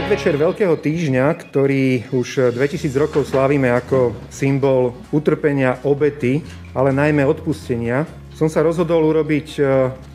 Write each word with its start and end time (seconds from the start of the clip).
predvečer 0.00 0.40
Veľkého 0.40 0.80
týždňa, 0.80 1.28
ktorý 1.28 2.08
už 2.16 2.56
2000 2.56 2.88
rokov 2.96 3.28
slávime 3.28 3.68
ako 3.68 4.16
symbol 4.32 4.96
utrpenia, 5.12 5.76
obety, 5.84 6.40
ale 6.72 6.88
najmä 6.88 7.20
odpustenia, 7.28 8.08
som 8.32 8.48
sa 8.48 8.64
rozhodol 8.64 9.04
urobiť 9.04 9.48
e, 9.60 9.62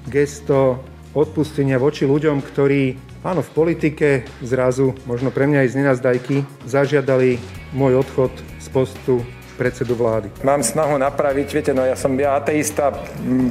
gesto 0.09 0.81
odpustenia 1.13 1.77
voči 1.77 2.09
ľuďom, 2.09 2.41
ktorí 2.41 2.97
áno, 3.21 3.45
v 3.45 3.53
politike 3.53 4.25
zrazu, 4.41 4.97
možno 5.05 5.29
pre 5.29 5.45
mňa 5.45 5.61
aj 5.61 5.69
z 5.69 5.77
nenazdajky, 5.77 6.35
zažiadali 6.65 7.37
môj 7.77 8.01
odchod 8.01 8.33
z 8.57 8.67
postu 8.73 9.21
predsedu 9.55 9.95
vlády. 9.95 10.29
Mám 10.43 10.61
snahu 10.61 10.99
napraviť, 10.99 11.47
viete, 11.49 11.71
no 11.71 11.87
ja 11.87 11.95
som 11.95 12.11
ja 12.19 12.35
ateista, 12.35 12.91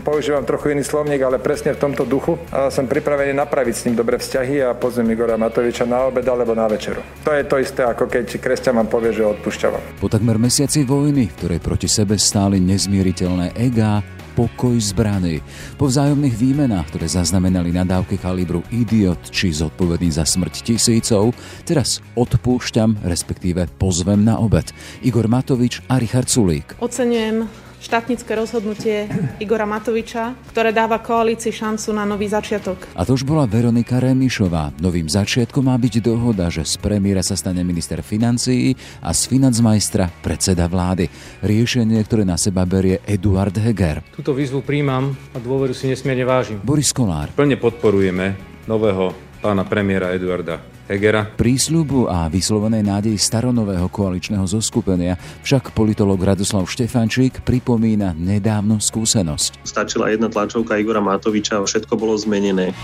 používam 0.05 0.45
trochu 0.45 0.77
iný 0.77 0.85
slovník, 0.85 1.25
ale 1.25 1.41
presne 1.41 1.73
v 1.73 1.81
tomto 1.81 2.05
duchu 2.05 2.37
a 2.53 2.69
som 2.69 2.85
pripravený 2.85 3.33
napraviť 3.35 3.75
s 3.75 3.85
ním 3.89 3.97
dobré 3.97 4.21
vzťahy 4.21 4.63
a 4.63 4.77
pozvem 4.77 5.09
Igora 5.11 5.41
Matoviča 5.41 5.89
na 5.89 6.07
obed 6.07 6.25
alebo 6.29 6.53
na 6.53 6.69
večeru. 6.69 7.01
To 7.25 7.33
je 7.33 7.43
to 7.49 7.57
isté, 7.59 7.83
ako 7.83 8.07
keď 8.07 8.39
kresťan 8.39 8.77
vám 8.85 8.89
povie, 8.93 9.17
že 9.17 9.25
odpúšťa 9.25 9.69
vám. 9.73 9.83
Po 9.99 10.13
takmer 10.13 10.37
mesiaci 10.37 10.85
vojny, 10.85 11.33
v 11.33 11.37
ktorej 11.41 11.61
proti 11.65 11.89
sebe 11.89 12.21
stáli 12.21 12.61
nezmieriteľné 12.61 13.57
egá, 13.57 14.05
pokoj 14.35 14.77
zbraný. 14.77 15.41
Po 15.79 15.87
vzájomných 15.87 16.35
výmenách, 16.35 16.91
ktoré 16.91 17.07
zaznamenali 17.07 17.71
nadávky 17.71 18.19
kalibru 18.19 18.61
idiot 18.75 19.19
či 19.31 19.55
zodpovedný 19.55 20.11
za 20.11 20.27
smrť 20.27 20.75
tisícov, 20.75 21.33
teraz 21.65 22.03
odpúšťam, 22.19 23.07
respektíve 23.07 23.71
pozvem 23.79 24.27
na 24.27 24.37
obed. 24.39 24.67
Igor 25.07 25.31
Matovič 25.31 25.81
a 25.87 26.03
Richard 26.03 26.29
Sulík. 26.29 26.77
Oceňujem 26.83 27.47
štátnické 27.85 28.33
rozhodnutie 28.33 29.05
Igora 29.45 29.69
Matoviča, 29.69 30.33
ktoré 30.49 30.73
dáva 30.73 31.05
koalícii 31.05 31.53
šancu 31.53 31.93
na 31.93 32.09
nový 32.09 32.33
začiatok. 32.33 32.89
A 32.97 33.05
to 33.05 33.13
už 33.13 33.29
bola 33.29 33.45
Veronika 33.45 34.01
Remišová. 34.01 34.73
Novým 34.81 35.05
začiatkom 35.05 35.69
má 35.69 35.77
byť 35.77 36.01
dohoda, 36.01 36.49
že 36.49 36.65
z 36.65 36.81
premiéra 36.81 37.21
sa 37.21 37.37
stane 37.37 37.61
minister 37.61 38.01
financií 38.01 38.73
a 39.05 39.13
z 39.13 39.29
financmajstra 39.29 40.09
predseda 40.25 40.65
vlády. 40.65 41.13
Riešenie, 41.45 42.01
ktoré 42.09 42.25
na 42.25 42.41
seba 42.41 42.65
berie 42.65 43.05
Eduard 43.05 43.53
Heger. 43.61 44.01
Túto 44.17 44.33
výzvu 44.33 44.65
príjmam 44.65 45.13
a 45.31 45.39
dôveru 45.39 45.77
si 45.77 45.85
nesmierne 45.85 46.25
vážim. 46.25 46.59
Boris 46.65 46.89
Kolár. 46.97 47.37
Plne 47.37 47.61
podporujeme 47.61 48.35
nového 48.65 49.13
pána 49.45 49.69
premiéra 49.69 50.17
Eduarda 50.17 50.74
Hegera. 50.85 51.25
Prísľubu 51.25 52.13
a 52.13 52.29
vyslovenej 52.29 52.85
nádej 52.85 53.17
staronového 53.17 53.89
koaličného 53.89 54.45
zoskupenia 54.45 55.17
však 55.41 55.73
politolog 55.73 56.21
Radoslav 56.21 56.69
Štefančík 56.69 57.41
pripomína 57.41 58.13
nedávnu 58.13 58.77
skúsenosť. 58.81 59.65
Stačila 59.65 60.13
jedna 60.13 60.29
tlačovka 60.29 60.77
Igora 60.77 61.01
Matoviča 61.01 61.61
a 61.61 61.65
všetko 61.65 61.97
bolo 61.97 62.13
zmenené. 62.21 62.77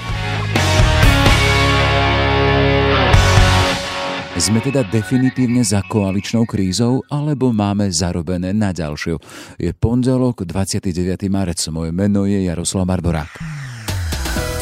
Sme 4.41 4.65
teda 4.65 4.81
definitívne 4.89 5.61
za 5.61 5.85
koaličnou 5.85 6.49
krízou, 6.49 7.05
alebo 7.13 7.53
máme 7.53 7.93
zarobené 7.93 8.57
na 8.57 8.73
ďalšiu? 8.73 9.21
Je 9.61 9.69
pondelok, 9.77 10.49
29. 10.49 11.29
marec. 11.29 11.61
Moje 11.69 11.93
meno 11.93 12.25
je 12.25 12.49
Jaroslav 12.49 12.89
Barborák. 12.89 13.29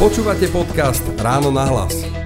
Počúvate 0.03 0.51
podcast 0.51 1.07
Ráno 1.23 1.55
na 1.55 1.71
hlas. 1.71 2.18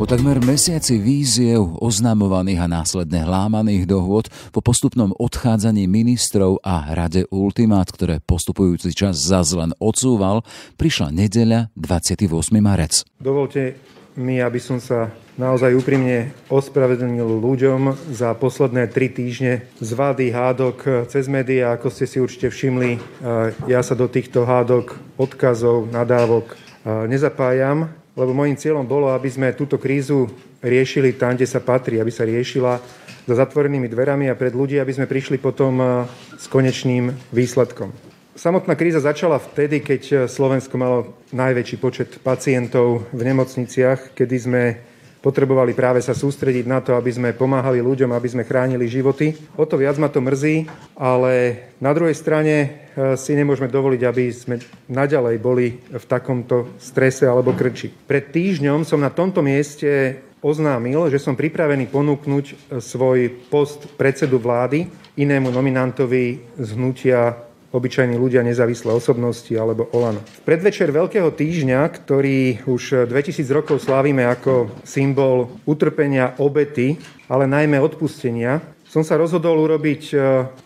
Po 0.00 0.08
takmer 0.08 0.40
mesiaci 0.40 0.96
víziev, 0.96 1.76
oznamovaných 1.76 2.64
a 2.64 2.72
následne 2.72 3.20
hlámaných 3.20 3.84
dohôd, 3.84 4.32
po 4.48 4.64
postupnom 4.64 5.12
odchádzaní 5.12 5.84
ministrov 5.84 6.56
a 6.64 6.88
rade 6.96 7.28
ultimát, 7.28 7.84
ktoré 7.84 8.16
postupujúci 8.24 8.96
čas 8.96 9.20
zas 9.20 9.52
len 9.52 9.76
odsúval, 9.76 10.40
prišla 10.80 11.12
nedeľa 11.12 11.68
28. 11.76 12.32
marec. 12.64 13.04
Dovolte 13.20 13.76
mi, 14.16 14.40
aby 14.40 14.56
som 14.56 14.80
sa 14.80 15.12
naozaj 15.36 15.76
úprimne 15.76 16.32
ospravedlnil 16.48 17.36
ľuďom 17.36 17.92
za 18.08 18.32
posledné 18.32 18.88
tri 18.88 19.12
týždne 19.12 19.68
z 19.84 19.90
vády 19.92 20.32
hádok 20.32 21.12
cez 21.12 21.28
médiá, 21.28 21.76
ako 21.76 21.92
ste 21.92 22.08
si 22.08 22.24
určite 22.24 22.48
všimli. 22.48 23.20
Ja 23.68 23.84
sa 23.84 23.92
do 23.92 24.08
týchto 24.08 24.48
hádok, 24.48 24.96
odkazov, 25.20 25.92
nadávok 25.92 26.56
nezapájam 26.88 27.99
lebo 28.18 28.34
môjim 28.34 28.58
cieľom 28.58 28.86
bolo, 28.86 29.10
aby 29.10 29.30
sme 29.30 29.56
túto 29.56 29.78
krízu 29.78 30.26
riešili 30.60 31.14
tam, 31.14 31.38
kde 31.38 31.46
sa 31.46 31.62
patrí, 31.62 32.02
aby 32.02 32.10
sa 32.10 32.26
riešila 32.26 32.82
za 33.24 33.34
zatvorenými 33.34 33.86
dverami 33.86 34.26
a 34.26 34.38
pred 34.38 34.50
ľudí, 34.50 34.80
aby 34.82 34.90
sme 34.90 35.06
prišli 35.06 35.38
potom 35.38 35.78
eh, 35.78 35.88
s 36.34 36.50
konečným 36.50 37.14
výsledkom. 37.30 37.92
Samotná 38.40 38.72
kríza 38.72 39.04
začala 39.04 39.36
vtedy, 39.36 39.84
keď 39.84 40.24
Slovensko 40.24 40.72
malo 40.80 41.12
najväčší 41.34 41.76
počet 41.76 42.08
pacientov 42.24 43.04
v 43.12 43.26
nemocniciach, 43.26 44.16
kedy 44.16 44.36
sme 44.40 44.62
potrebovali 45.20 45.76
práve 45.76 46.00
sa 46.00 46.16
sústrediť 46.16 46.64
na 46.64 46.80
to, 46.80 46.96
aby 46.96 47.12
sme 47.12 47.36
pomáhali 47.36 47.84
ľuďom, 47.84 48.10
aby 48.12 48.28
sme 48.28 48.48
chránili 48.48 48.88
životy. 48.88 49.36
O 49.56 49.68
to 49.68 49.76
viac 49.76 50.00
ma 50.00 50.08
to 50.08 50.24
mrzí, 50.24 50.64
ale 50.96 51.32
na 51.78 51.92
druhej 51.92 52.16
strane 52.16 52.54
e, 52.56 52.68
si 53.20 53.36
nemôžeme 53.36 53.68
dovoliť, 53.68 54.00
aby 54.04 54.24
sme 54.32 54.56
naďalej 54.88 55.36
boli 55.38 55.76
v 55.76 56.04
takomto 56.08 56.74
strese 56.80 57.28
alebo 57.28 57.52
krči. 57.52 57.92
Pred 57.92 58.32
týždňom 58.32 58.88
som 58.88 59.00
na 59.00 59.12
tomto 59.12 59.44
mieste 59.44 60.24
oznámil, 60.40 61.12
že 61.12 61.20
som 61.20 61.36
pripravený 61.36 61.92
ponúknuť 61.92 62.44
e, 62.48 62.54
svoj 62.80 63.28
post 63.52 63.92
predsedu 64.00 64.40
vlády 64.40 64.88
inému 65.20 65.52
nominantovi 65.52 66.56
z 66.56 66.68
hnutia 66.72 67.49
obyčajní 67.70 68.18
ľudia, 68.18 68.42
nezávislé 68.42 68.90
osobnosti 68.90 69.50
alebo 69.54 69.86
Olano. 69.94 70.22
V 70.22 70.42
predvečer 70.46 70.90
Veľkého 70.90 71.30
týždňa, 71.30 71.86
ktorý 71.86 72.66
už 72.66 73.06
2000 73.06 73.46
rokov 73.54 73.82
slávime 73.82 74.26
ako 74.26 74.82
symbol 74.82 75.54
utrpenia, 75.66 76.34
obety, 76.42 76.98
ale 77.30 77.46
najmä 77.46 77.78
odpustenia, 77.78 78.58
som 78.90 79.06
sa 79.06 79.14
rozhodol 79.14 79.54
urobiť 79.70 80.02
e, 80.10 80.16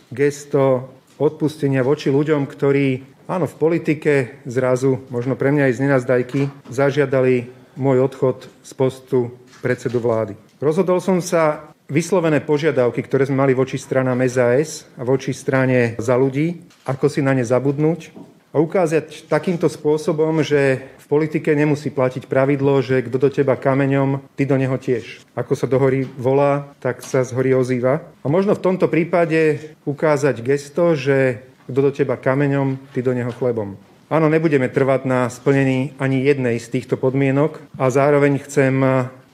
gesto 0.09 0.89
odpustenia 1.21 1.85
voči 1.85 2.09
ľuďom, 2.09 2.49
ktorí 2.49 3.15
áno, 3.29 3.45
v 3.45 3.55
politike 3.57 4.41
zrazu, 4.49 5.05
možno 5.13 5.37
pre 5.37 5.53
mňa 5.53 5.69
aj 5.69 5.73
z 5.77 5.81
nenazdajky, 5.85 6.41
zažiadali 6.73 7.49
môj 7.77 8.01
odchod 8.01 8.49
z 8.65 8.71
postu 8.73 9.19
predsedu 9.61 10.01
vlády. 10.01 10.33
Rozhodol 10.57 11.01
som 11.03 11.19
sa 11.19 11.74
vyslovené 11.85 12.41
požiadavky, 12.41 13.01
ktoré 13.05 13.29
sme 13.29 13.45
mali 13.45 13.53
voči 13.53 13.77
stranám 13.77 14.25
SAS 14.25 14.89
a 14.97 15.05
voči 15.05 15.33
strane 15.33 15.97
za 16.01 16.17
ľudí, 16.17 16.65
ako 16.85 17.05
si 17.09 17.21
na 17.21 17.37
ne 17.37 17.45
zabudnúť 17.45 18.13
a 18.55 18.63
ukázať 18.63 19.27
takýmto 19.27 19.67
spôsobom, 19.67 20.39
že 20.39 20.79
v 21.05 21.05
politike 21.11 21.53
nemusí 21.53 21.93
platiť 21.93 22.25
pravidlo, 22.25 22.81
že 22.81 23.05
kto 23.05 23.17
do 23.19 23.29
teba 23.29 23.53
kameňom, 23.53 24.25
ty 24.33 24.47
do 24.47 24.57
neho 24.57 24.73
tiež. 24.79 25.21
Ako 25.37 25.53
sa 25.53 25.69
do 25.69 25.77
hory 25.77 26.07
volá, 26.17 26.71
tak 26.81 27.05
sa 27.05 27.21
z 27.21 27.35
hory 27.35 27.53
ozýva. 27.53 28.01
A 28.23 28.27
možno 28.31 28.57
v 28.57 28.63
tomto 28.63 28.89
prípade 28.89 29.75
ukázať 29.85 30.41
gesto, 30.41 30.97
že 30.97 31.45
kto 31.69 31.79
do 31.83 31.91
teba 31.93 32.17
kameňom, 32.17 32.81
ty 32.95 33.05
do 33.05 33.13
neho 33.13 33.29
chlebom. 33.35 33.77
Áno, 34.05 34.29
nebudeme 34.29 34.69
trvať 34.69 35.05
na 35.09 35.29
splnení 35.33 35.97
ani 35.97 36.21
jednej 36.21 36.61
z 36.61 36.69
týchto 36.69 36.95
podmienok 36.95 37.57
a 37.77 37.89
zároveň 37.89 38.37
chcem 38.41 38.73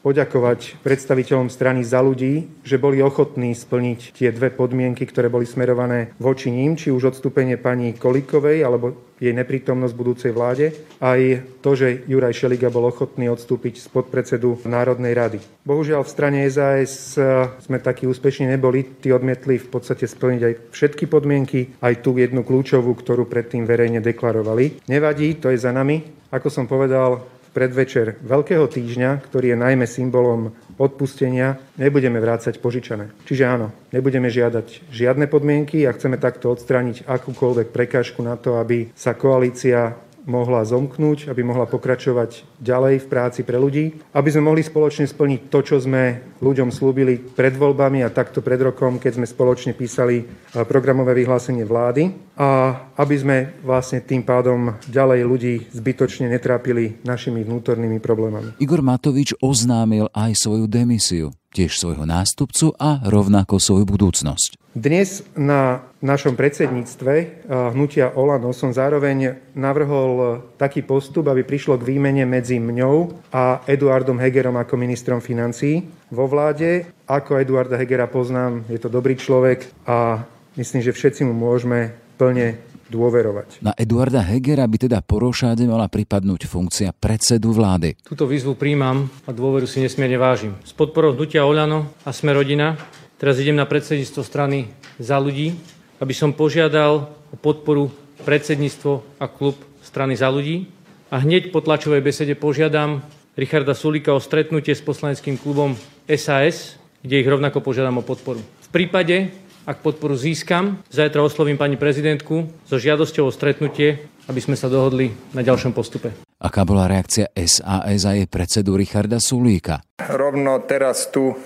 poďakovať 0.02 0.82
predstaviteľom 0.82 1.54
strany 1.54 1.86
za 1.86 2.02
ľudí, 2.02 2.66
že 2.66 2.82
boli 2.82 3.00
ochotní 3.06 3.54
splniť 3.54 4.18
tie 4.18 4.34
dve 4.34 4.50
podmienky, 4.50 5.06
ktoré 5.06 5.30
boli 5.30 5.46
smerované 5.46 6.14
voči 6.18 6.50
ním, 6.50 6.74
či 6.74 6.90
už 6.90 7.14
odstúpenie 7.14 7.62
pani 7.62 7.94
Kolikovej 7.94 8.66
alebo 8.66 9.14
jej 9.22 9.38
neprítomnosť 9.38 9.94
v 9.94 10.02
budúcej 10.02 10.32
vláde, 10.34 10.74
aj 10.98 11.46
to, 11.62 11.78
že 11.78 12.10
Juraj 12.10 12.34
Šeliga 12.34 12.74
bol 12.74 12.90
ochotný 12.90 13.30
odstúpiť 13.30 13.78
z 13.78 13.88
podpredsedu 13.94 14.66
Národnej 14.66 15.14
rady. 15.14 15.38
Bohužiaľ 15.62 16.02
v 16.02 16.10
strane 16.10 16.42
SAS 16.50 17.22
sme 17.62 17.78
takí 17.78 18.10
úspešní 18.10 18.50
neboli, 18.50 18.82
tí 18.98 19.14
odmietli 19.14 19.62
v 19.62 19.70
podstate 19.70 20.10
splniť 20.10 20.42
aj 20.42 20.54
všetky 20.74 21.06
podmienky, 21.06 21.78
aj 21.86 22.02
tú 22.02 22.18
jednu 22.18 22.42
kľúčovú, 22.42 22.98
ktorú 22.98 23.30
predtým 23.30 23.70
verejne 23.70 24.02
deklarovali. 24.02 24.90
Nevadí, 24.90 25.38
to 25.38 25.54
je 25.54 25.62
za 25.62 25.70
nami. 25.70 26.02
Ako 26.34 26.50
som 26.50 26.66
povedal, 26.66 27.22
predvečer 27.52 28.20
Veľkého 28.24 28.66
týždňa, 28.68 29.24
ktorý 29.28 29.54
je 29.54 29.58
najmä 29.60 29.86
symbolom 29.88 30.56
odpustenia, 30.80 31.60
nebudeme 31.78 32.18
vrácať 32.18 32.58
požičané. 32.58 33.12
Čiže 33.28 33.44
áno, 33.46 33.68
nebudeme 33.94 34.32
žiadať 34.32 34.90
žiadne 34.90 35.28
podmienky 35.28 35.86
a 35.86 35.94
chceme 35.94 36.18
takto 36.18 36.50
odstrániť 36.50 37.06
akúkoľvek 37.06 37.70
prekážku 37.70 38.24
na 38.24 38.40
to, 38.40 38.58
aby 38.58 38.90
sa 38.96 39.14
koalícia 39.14 39.94
mohla 40.26 40.62
zomknúť, 40.66 41.30
aby 41.30 41.42
mohla 41.42 41.66
pokračovať 41.66 42.46
ďalej 42.62 43.06
v 43.06 43.10
práci 43.10 43.42
pre 43.42 43.58
ľudí, 43.58 43.98
aby 44.14 44.30
sme 44.30 44.54
mohli 44.54 44.62
spoločne 44.62 45.10
splniť 45.10 45.50
to, 45.50 45.60
čo 45.66 45.76
sme 45.82 46.38
ľuďom 46.40 46.70
slúbili 46.70 47.18
pred 47.18 47.58
voľbami 47.58 48.06
a 48.06 48.14
takto 48.14 48.46
pred 48.46 48.62
rokom, 48.62 49.02
keď 49.02 49.22
sme 49.22 49.26
spoločne 49.26 49.74
písali 49.74 50.26
programové 50.70 51.18
vyhlásenie 51.18 51.66
vlády 51.66 52.14
a 52.38 52.74
aby 52.98 53.16
sme 53.18 53.38
vlastne 53.66 54.02
tým 54.02 54.22
pádom 54.22 54.78
ďalej 54.90 55.20
ľudí 55.26 55.54
zbytočne 55.74 56.30
netrápili 56.30 57.02
našimi 57.02 57.42
vnútornými 57.42 57.98
problémami. 57.98 58.58
Igor 58.62 58.86
Matovič 58.86 59.34
oznámil 59.42 60.10
aj 60.14 60.38
svoju 60.38 60.66
demisiu. 60.70 61.34
Tiež 61.52 61.76
svojho 61.76 62.08
nástupcu 62.08 62.72
a 62.80 63.04
rovnako 63.04 63.60
svoju 63.60 63.86
budúcnosť. 63.86 64.58
Dnes 64.72 65.28
na 65.36 65.84
našom 66.00 66.40
predsedníctve 66.40 67.14
eh, 67.20 67.28
hnutia 67.76 68.16
Olano 68.16 68.56
som 68.56 68.72
zároveň 68.72 69.36
navrhol 69.52 70.48
taký 70.56 70.80
postup, 70.80 71.28
aby 71.28 71.44
prišlo 71.44 71.76
k 71.76 71.92
výmene 71.92 72.24
medzi 72.24 72.56
mňou 72.56 73.28
a 73.36 73.68
Eduardom 73.68 74.16
Hegerom 74.16 74.56
ako 74.56 74.80
ministrom 74.80 75.20
financií 75.20 75.84
vo 76.08 76.24
vláde. 76.32 76.88
Ako 77.04 77.44
Eduarda 77.44 77.76
Hegera 77.76 78.08
poznám, 78.08 78.64
je 78.72 78.80
to 78.80 78.88
dobrý 78.88 79.20
človek 79.20 79.68
a 79.84 80.24
myslím, 80.56 80.80
že 80.80 80.96
všetci 80.96 81.28
mu 81.28 81.36
môžeme 81.36 81.92
plne 82.16 82.71
dôverovať. 82.92 83.64
Na 83.64 83.72
Eduarda 83.80 84.20
Hegera 84.20 84.68
by 84.68 84.78
teda 84.92 85.00
po 85.00 85.24
rošáde 85.24 85.64
mala 85.64 85.88
pripadnúť 85.88 86.44
funkcia 86.44 86.92
predsedu 86.92 87.56
vlády. 87.56 87.96
Túto 88.04 88.28
výzvu 88.28 88.60
príjmam 88.60 89.08
a 89.24 89.32
dôveru 89.32 89.64
si 89.64 89.80
nesmierne 89.80 90.20
vážim. 90.20 90.60
S 90.68 90.76
podporou 90.76 91.16
hnutia 91.16 91.48
Oľano 91.48 91.88
a 92.04 92.12
Sme 92.12 92.36
rodina 92.36 92.76
Teraz 93.22 93.38
idem 93.38 93.54
na 93.54 93.70
predsedníctvo 93.70 94.26
strany 94.26 94.74
za 94.98 95.22
ľudí, 95.22 95.54
aby 96.02 96.10
som 96.10 96.34
požiadal 96.34 97.06
o 97.30 97.38
podporu 97.38 97.94
predsedníctvo 98.26 99.22
a 99.22 99.30
klub 99.30 99.62
strany 99.86 100.18
za 100.18 100.26
ľudí. 100.34 100.66
A 101.14 101.22
hneď 101.22 101.54
po 101.54 101.62
tlačovej 101.62 102.02
besede 102.02 102.34
požiadam 102.34 103.06
Richarda 103.38 103.78
Sulika 103.78 104.18
o 104.18 104.18
stretnutie 104.18 104.74
s 104.74 104.82
poslaneckým 104.82 105.38
klubom 105.38 105.78
SAS, 106.10 106.82
kde 107.06 107.22
ich 107.22 107.30
rovnako 107.30 107.62
požiadam 107.62 108.02
o 108.02 108.08
podporu. 108.10 108.42
V 108.42 108.70
prípade, 108.74 109.30
ak 109.62 109.78
podporu 109.86 110.18
získam, 110.18 110.82
zajtra 110.90 111.22
oslovím 111.22 111.58
pani 111.58 111.78
prezidentku 111.78 112.50
so 112.66 112.82
žiadosťou 112.82 113.30
o 113.30 113.36
stretnutie, 113.36 114.10
aby 114.26 114.42
sme 114.42 114.58
sa 114.58 114.66
dohodli 114.66 115.14
na 115.38 115.46
ďalšom 115.46 115.70
postupe. 115.70 116.14
Aká 116.42 116.66
bola 116.66 116.90
reakcia 116.90 117.30
SAS 117.38 118.04
a 118.06 118.18
jej 118.18 118.26
predsedu 118.26 118.74
Richarda 118.74 119.22
Sulíka? 119.22 119.86
Rovno 120.02 120.58
teraz 120.66 121.14
tu 121.14 121.38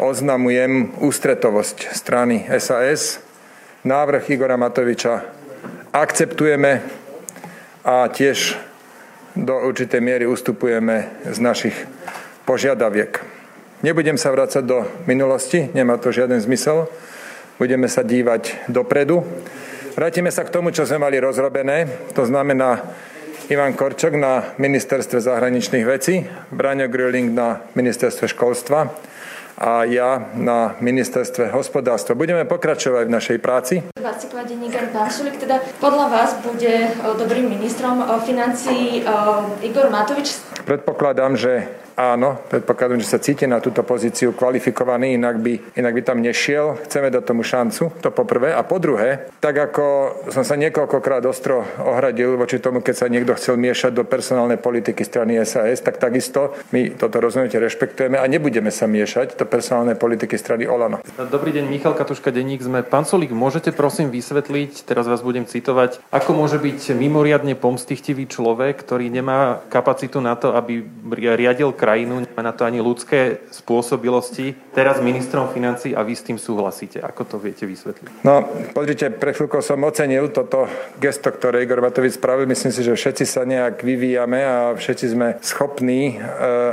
oznamujem 0.00 0.96
ústretovosť 1.04 1.92
strany 1.92 2.48
SAS. 2.56 3.20
Návrh 3.84 4.32
Igora 4.32 4.56
Matoviča 4.56 5.20
akceptujeme 5.92 6.80
a 7.84 8.08
tiež 8.08 8.56
do 9.36 9.54
určitej 9.54 10.00
miery 10.00 10.24
ustupujeme 10.24 11.08
z 11.28 11.38
našich 11.38 11.76
požiadaviek. 12.48 13.20
Nebudem 13.84 14.18
sa 14.18 14.34
vrácať 14.34 14.64
do 14.66 14.82
minulosti, 15.06 15.70
nemá 15.76 16.00
to 16.00 16.10
žiaden 16.10 16.42
zmysel. 16.42 16.90
Budeme 17.58 17.90
sa 17.90 18.06
dívať 18.06 18.70
dopredu. 18.70 19.26
Vrátime 19.98 20.30
sa 20.30 20.46
k 20.46 20.54
tomu, 20.54 20.70
čo 20.70 20.86
sme 20.86 21.02
mali 21.10 21.18
rozrobené. 21.18 21.90
To 22.14 22.22
znamená 22.22 22.86
Ivan 23.50 23.74
Korčok 23.74 24.14
na 24.14 24.54
ministerstve 24.62 25.18
zahraničných 25.18 25.82
vecí, 25.82 26.22
Braňo 26.54 26.86
Grilling 26.86 27.34
na 27.34 27.66
ministerstve 27.74 28.30
školstva 28.30 28.94
a 29.58 29.82
ja 29.90 30.30
na 30.38 30.78
ministerstve 30.78 31.50
hospodárstva. 31.50 32.14
Budeme 32.14 32.46
pokračovať 32.46 33.10
v 33.10 33.14
našej 33.18 33.38
práci. 33.42 33.82
Václav 34.08 34.48
denník 34.48 34.72
pán 34.88 35.12
Sulik, 35.12 35.36
teda 35.36 35.60
podľa 35.84 36.08
vás 36.08 36.40
bude 36.40 36.96
dobrým 37.20 37.44
ministrom 37.44 38.00
financí 38.24 39.04
Igor 39.60 39.92
Matovič? 39.92 40.32
Predpokladám, 40.64 41.36
že 41.36 41.68
Áno, 41.98 42.38
predpokladám, 42.46 43.02
že 43.02 43.10
sa 43.10 43.18
cíti 43.18 43.42
na 43.50 43.58
túto 43.58 43.82
pozíciu 43.82 44.30
kvalifikovaný, 44.30 45.18
inak 45.18 45.42
by, 45.42 45.74
inak 45.74 45.98
by 45.98 46.02
tam 46.06 46.22
nešiel. 46.22 46.78
Chceme 46.86 47.10
dať 47.10 47.26
tomu 47.26 47.42
šancu, 47.42 47.90
to 47.98 48.14
po 48.14 48.22
prvé. 48.22 48.54
A 48.54 48.62
po 48.62 48.78
druhé, 48.78 49.26
tak 49.42 49.58
ako 49.58 50.14
som 50.30 50.46
sa 50.46 50.54
niekoľkokrát 50.54 51.26
ostro 51.26 51.66
ohradil 51.82 52.38
voči 52.38 52.62
tomu, 52.62 52.86
keď 52.86 52.94
sa 52.94 53.10
niekto 53.10 53.34
chcel 53.34 53.58
miešať 53.58 53.98
do 53.98 54.06
personálnej 54.06 54.62
politiky 54.62 55.02
strany 55.02 55.42
SAS, 55.42 55.82
tak 55.82 55.98
takisto 55.98 56.54
my 56.70 56.94
toto 56.94 57.18
rozhodnutie 57.18 57.58
rešpektujeme 57.58 58.14
a 58.14 58.30
nebudeme 58.30 58.70
sa 58.70 58.86
miešať 58.86 59.34
do 59.34 59.42
personálnej 59.50 59.98
politiky 59.98 60.38
strany 60.38 60.70
Olano. 60.70 61.02
Dobrý 61.18 61.50
deň, 61.50 61.66
Michal 61.66 61.98
Katuška, 61.98 62.30
denník 62.30 62.62
sme. 62.62 62.86
Pán 62.86 63.10
Solík, 63.10 63.34
môžete 63.34 63.74
prosím 63.74 63.97
vysvetliť, 64.06 64.86
teraz 64.86 65.10
vás 65.10 65.20
budem 65.20 65.42
citovať, 65.42 65.98
ako 66.14 66.30
môže 66.38 66.62
byť 66.62 66.94
mimoriadne 66.94 67.58
pomstichtivý 67.58 68.30
človek, 68.30 68.78
ktorý 68.78 69.10
nemá 69.10 69.66
kapacitu 69.66 70.22
na 70.22 70.38
to, 70.38 70.54
aby 70.54 70.86
riadil 71.10 71.74
kraj 71.74 71.98
krajinu, 71.98 72.20
nemá 72.22 72.42
na 72.46 72.54
to 72.54 72.62
ani 72.62 72.78
ľudské 72.78 73.42
spôsobilosti. 73.50 74.54
Teraz 74.70 75.02
ministrom 75.02 75.50
financí 75.50 75.98
a 75.98 76.06
vy 76.06 76.14
s 76.14 76.22
tým 76.22 76.38
súhlasíte. 76.38 77.02
Ako 77.02 77.26
to 77.26 77.36
viete 77.42 77.66
vysvetliť? 77.66 78.22
No, 78.22 78.46
pozrite, 78.70 79.10
pre 79.10 79.34
chvíľko 79.34 79.58
som 79.58 79.82
ocenil 79.82 80.30
toto 80.30 80.70
gesto, 81.02 81.34
ktoré 81.34 81.66
Igor 81.66 81.82
Matovič 81.82 82.14
spravil. 82.14 82.46
Myslím 82.46 82.70
si, 82.70 82.86
že 82.86 82.94
všetci 82.94 83.24
sa 83.26 83.42
nejak 83.42 83.82
vyvíjame 83.82 84.38
a 84.44 84.78
všetci 84.78 85.06
sme 85.10 85.28
schopní 85.42 86.14
e, 86.14 86.16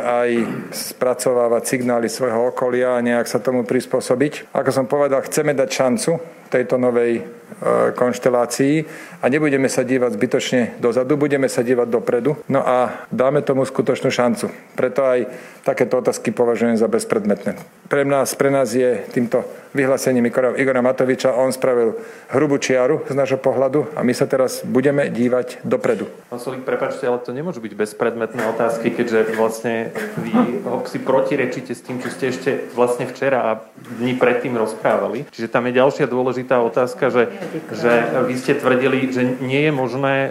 aj 0.03 0.29
spracovávať 0.69 1.63
signály 1.63 2.05
svojho 2.05 2.53
okolia 2.53 2.99
a 2.99 3.01
nejak 3.01 3.25
sa 3.25 3.41
tomu 3.41 3.65
prispôsobiť. 3.65 4.53
Ako 4.53 4.69
som 4.69 4.85
povedal, 4.85 5.25
chceme 5.25 5.57
dať 5.57 5.69
šancu 5.73 6.11
tejto 6.55 6.79
novej 6.79 7.19
e, 7.45 7.91
konštelácii 7.93 8.75
a 9.21 9.25
nebudeme 9.29 9.69
sa 9.69 9.85
dívať 9.85 10.11
zbytočne 10.17 10.61
dozadu, 10.81 11.17
budeme 11.17 11.49
sa 11.49 11.61
dívať 11.61 11.87
dopredu. 11.87 12.37
No 12.49 12.61
a 12.61 13.07
dáme 13.09 13.41
tomu 13.41 13.65
skutočnú 13.65 14.09
šancu. 14.09 14.49
Preto 14.75 15.05
aj 15.05 15.29
takéto 15.65 15.97
otázky 15.97 16.29
považujem 16.29 16.77
za 16.77 16.85
bezpredmetné. 16.85 17.57
Pre 17.89 18.03
nás, 18.05 18.37
pre 18.37 18.53
nás 18.53 18.69
je 18.73 19.01
týmto 19.13 19.45
vyhlásením 19.75 20.31
Igora 20.55 20.81
Matoviča, 20.81 21.35
on 21.35 21.51
spravil 21.51 21.99
hrubú 22.31 22.55
čiaru 22.55 23.03
z 23.11 23.13
nášho 23.13 23.35
pohľadu 23.35 23.91
a 23.97 24.07
my 24.07 24.13
sa 24.15 24.23
teraz 24.23 24.63
budeme 24.63 25.11
dívať 25.11 25.67
dopredu. 25.67 26.07
Pán 26.31 26.39
Solík, 26.39 26.63
prepačte, 26.63 27.03
ale 27.03 27.19
to 27.19 27.35
nemôžu 27.35 27.59
byť 27.59 27.73
bezpredmetné 27.75 28.47
otázky, 28.55 28.95
keďže 28.95 29.35
vlastne 29.35 29.91
vy 30.23 30.63
si 30.87 30.97
protirečíte 31.03 31.75
s 31.75 31.83
tým, 31.83 31.99
čo 31.99 32.07
ste 32.07 32.31
ešte 32.31 32.51
vlastne 32.71 33.03
včera 33.03 33.43
a 33.43 33.51
dní 33.99 34.15
predtým 34.15 34.55
rozprávali. 34.55 35.27
Čiže 35.35 35.51
tam 35.51 35.67
je 35.67 35.75
ďalšia 35.75 36.07
dôležitá 36.07 36.55
otázka, 36.63 37.11
že, 37.11 37.34
že 37.71 37.91
vy 38.25 38.35
ste 38.39 38.53
tvrdili, 38.57 39.11
že 39.11 39.23
nie 39.43 39.67
je 39.67 39.73
možné 39.73 40.15
e, 40.15 40.29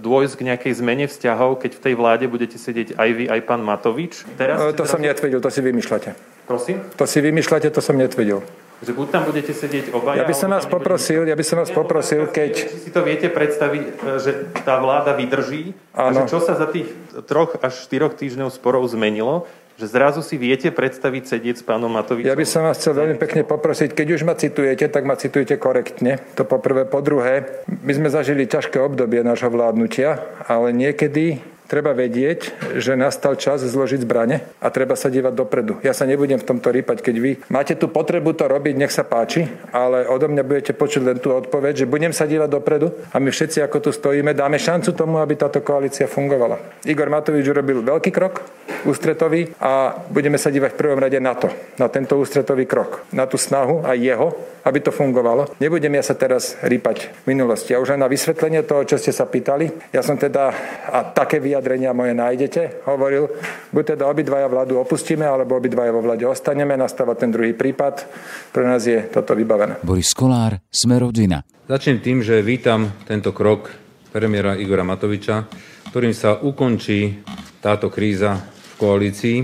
dôjsť 0.00 0.34
k 0.36 0.42
nejakej 0.52 0.72
zmene 0.76 1.06
vzťahov, 1.08 1.60
keď 1.60 1.70
v 1.76 1.80
tej 1.82 1.94
vláde 1.96 2.24
budete 2.28 2.56
sedieť 2.56 2.96
aj 2.96 3.08
vy, 3.12 3.24
aj 3.30 3.40
pán 3.44 3.62
Matovič. 3.64 4.24
Teraz 4.36 4.60
no, 4.60 4.72
to 4.72 4.84
teraz... 4.84 4.92
som 4.92 5.00
netvrdil, 5.00 5.40
to 5.40 5.50
si 5.52 5.60
vymýšľate. 5.60 6.10
Prosím? 6.46 6.76
To 6.94 7.04
si 7.04 7.18
vymýšľate, 7.20 7.68
to 7.72 7.80
som 7.82 7.96
netvrdil. 7.98 8.40
Že 8.76 8.92
buď 8.92 9.06
tam 9.08 9.22
budete 9.24 9.56
sedieť 9.56 9.88
obaja... 9.96 10.20
Ja 10.20 10.28
by 10.28 10.36
som 10.36 10.52
vás 10.52 10.68
poprosil, 10.68 11.24
ja 11.24 11.32
by 11.32 11.44
som 11.48 11.56
vás 11.64 11.72
poprosil, 11.72 12.28
keď... 12.28 12.52
Či 12.52 12.78
si 12.84 12.90
to 12.92 13.00
viete 13.00 13.32
predstaviť, 13.32 13.84
e, 13.88 13.92
že 14.20 14.30
tá 14.62 14.76
vláda 14.76 15.16
vydrží 15.16 15.72
a 15.96 16.12
že 16.12 16.28
čo 16.28 16.44
sa 16.44 16.52
za 16.60 16.68
tých 16.68 16.92
troch 17.24 17.56
až 17.64 17.72
štyroch 17.88 18.12
týždňov 18.12 18.52
sporov 18.52 18.84
zmenilo, 18.92 19.48
že 19.76 19.86
zrazu 19.86 20.24
si 20.24 20.40
viete 20.40 20.72
predstaviť 20.72 21.22
sedieť 21.36 21.56
s 21.60 21.64
pánom 21.64 21.92
Matovičom? 21.92 22.32
Ja 22.32 22.36
by 22.36 22.48
som 22.48 22.64
vás 22.64 22.80
chcel 22.80 22.96
veľmi 22.96 23.16
pekne 23.20 23.44
poprosiť, 23.44 23.92
keď 23.92 24.08
už 24.16 24.22
ma 24.24 24.32
citujete, 24.32 24.88
tak 24.88 25.04
ma 25.04 25.20
citujete 25.20 25.60
korektne. 25.60 26.20
To 26.40 26.48
poprvé. 26.48 26.88
Po 26.88 27.04
druhé, 27.04 27.64
my 27.68 27.92
sme 27.92 28.08
zažili 28.08 28.48
ťažké 28.48 28.80
obdobie 28.80 29.20
nášho 29.20 29.52
vládnutia, 29.52 30.24
ale 30.48 30.72
niekedy 30.72 31.44
treba 31.66 31.92
vedieť, 31.92 32.72
že 32.78 32.94
nastal 32.94 33.34
čas 33.36 33.62
zložiť 33.62 34.02
zbrane 34.02 34.42
a 34.62 34.66
treba 34.70 34.94
sa 34.94 35.10
dívať 35.10 35.34
dopredu. 35.34 35.78
Ja 35.82 35.92
sa 35.92 36.06
nebudem 36.06 36.38
v 36.38 36.48
tomto 36.48 36.70
rýpať, 36.70 37.02
keď 37.02 37.16
vy 37.18 37.32
máte 37.50 37.74
tú 37.74 37.90
potrebu 37.90 38.32
to 38.32 38.46
robiť, 38.46 38.74
nech 38.78 38.94
sa 38.94 39.02
páči, 39.04 39.46
ale 39.74 40.06
odo 40.06 40.30
mňa 40.30 40.42
budete 40.46 40.72
počuť 40.72 41.02
len 41.02 41.18
tú 41.18 41.34
odpoveď, 41.34 41.84
že 41.84 41.90
budem 41.90 42.14
sa 42.14 42.24
dívať 42.24 42.48
dopredu 42.48 42.94
a 43.10 43.18
my 43.18 43.28
všetci, 43.28 43.60
ako 43.60 43.76
tu 43.82 43.90
stojíme, 43.92 44.32
dáme 44.32 44.56
šancu 44.56 44.94
tomu, 44.94 45.18
aby 45.18 45.34
táto 45.34 45.60
koalícia 45.60 46.06
fungovala. 46.06 46.86
Igor 46.86 47.10
Matovič 47.10 47.44
urobil 47.50 47.82
veľký 47.82 48.10
krok, 48.14 48.46
ústretový 48.86 49.50
a 49.58 49.98
budeme 50.08 50.38
sa 50.38 50.54
dívať 50.54 50.72
v 50.72 50.80
prvom 50.80 51.02
rade 51.02 51.18
na 51.18 51.34
to, 51.34 51.50
na 51.76 51.90
tento 51.90 52.14
ústretový 52.16 52.64
krok, 52.70 53.02
na 53.10 53.26
tú 53.26 53.34
snahu 53.34 53.82
aj 53.82 53.98
jeho, 53.98 54.28
aby 54.66 54.78
to 54.82 54.94
fungovalo. 54.94 55.50
Nebudem 55.58 55.98
ja 55.98 56.04
sa 56.06 56.18
teraz 56.18 56.58
rýpať 56.62 57.10
v 57.26 57.34
minulosti. 57.34 57.74
A 57.74 57.82
už 57.82 57.94
len 57.94 58.02
na 58.02 58.10
vysvetlenie 58.10 58.66
toho, 58.66 58.82
čo 58.82 58.98
ste 58.98 59.14
sa 59.14 59.26
pýtali, 59.26 59.94
ja 59.94 60.02
som 60.02 60.18
teda, 60.18 60.50
a 60.90 61.06
také 61.06 61.38
vy 61.38 61.55
vyjadrenia 61.56 61.96
moje 61.96 62.12
nájdete. 62.12 62.84
Hovoril, 62.84 63.32
buď 63.72 63.96
teda 63.96 64.04
obidvaja 64.12 64.44
vládu 64.44 64.76
opustíme, 64.76 65.24
alebo 65.24 65.56
obidvaja 65.56 65.88
vo 65.88 66.04
vláde 66.04 66.28
ostaneme. 66.28 66.76
Nastáva 66.76 67.16
ten 67.16 67.32
druhý 67.32 67.56
prípad. 67.56 68.04
Pre 68.52 68.60
nás 68.60 68.84
je 68.84 69.08
toto 69.08 69.32
vybavené. 69.32 69.80
Boris 69.80 70.12
Kolár, 70.12 70.60
Sme 70.68 71.00
rodina. 71.00 71.40
Začnem 71.64 72.04
tým, 72.04 72.20
že 72.20 72.44
vítam 72.44 72.92
tento 73.08 73.32
krok 73.32 73.72
premiéra 74.12 74.52
Igora 74.52 74.84
Matoviča, 74.84 75.48
ktorým 75.96 76.12
sa 76.12 76.36
ukončí 76.36 77.24
táto 77.64 77.88
kríza 77.88 78.36
v 78.36 78.72
koalícii, 78.76 79.36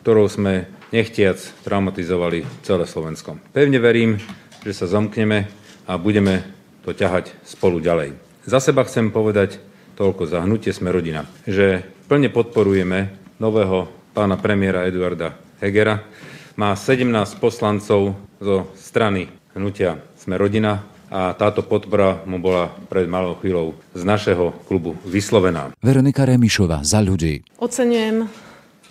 ktorou 0.00 0.24
sme 0.24 0.72
nechtiac 0.88 1.36
traumatizovali 1.68 2.64
celé 2.64 2.88
Slovensko. 2.88 3.36
Pevne 3.52 3.76
verím, 3.76 4.16
že 4.64 4.72
sa 4.72 4.88
zomkneme 4.88 5.44
a 5.84 6.00
budeme 6.00 6.48
to 6.80 6.96
ťahať 6.96 7.36
spolu 7.44 7.84
ďalej. 7.84 8.16
Za 8.48 8.64
seba 8.64 8.88
chcem 8.88 9.12
povedať 9.12 9.60
toľko 9.98 10.30
za 10.30 10.46
hnutie 10.46 10.70
sme 10.70 10.94
rodina, 10.94 11.26
že 11.42 11.82
plne 12.06 12.30
podporujeme 12.30 13.10
nového 13.42 13.90
pána 14.14 14.38
premiéra 14.38 14.86
Eduarda 14.86 15.34
Hegera. 15.58 16.06
Má 16.54 16.78
17 16.78 17.10
poslancov 17.42 18.14
zo 18.38 18.70
strany 18.78 19.26
hnutia 19.58 19.98
Sme 20.14 20.38
rodina 20.38 20.86
a 21.10 21.34
táto 21.34 21.66
podpora 21.66 22.22
mu 22.28 22.38
bola 22.38 22.70
pred 22.86 23.10
malou 23.10 23.34
chvíľou 23.42 23.74
z 23.96 24.02
našeho 24.06 24.54
klubu 24.70 24.94
vyslovená. 25.02 25.74
Veronika 25.82 26.22
Remišova 26.22 26.86
za 26.86 27.02
ľudí. 27.02 27.42
Oceňujem 27.58 28.47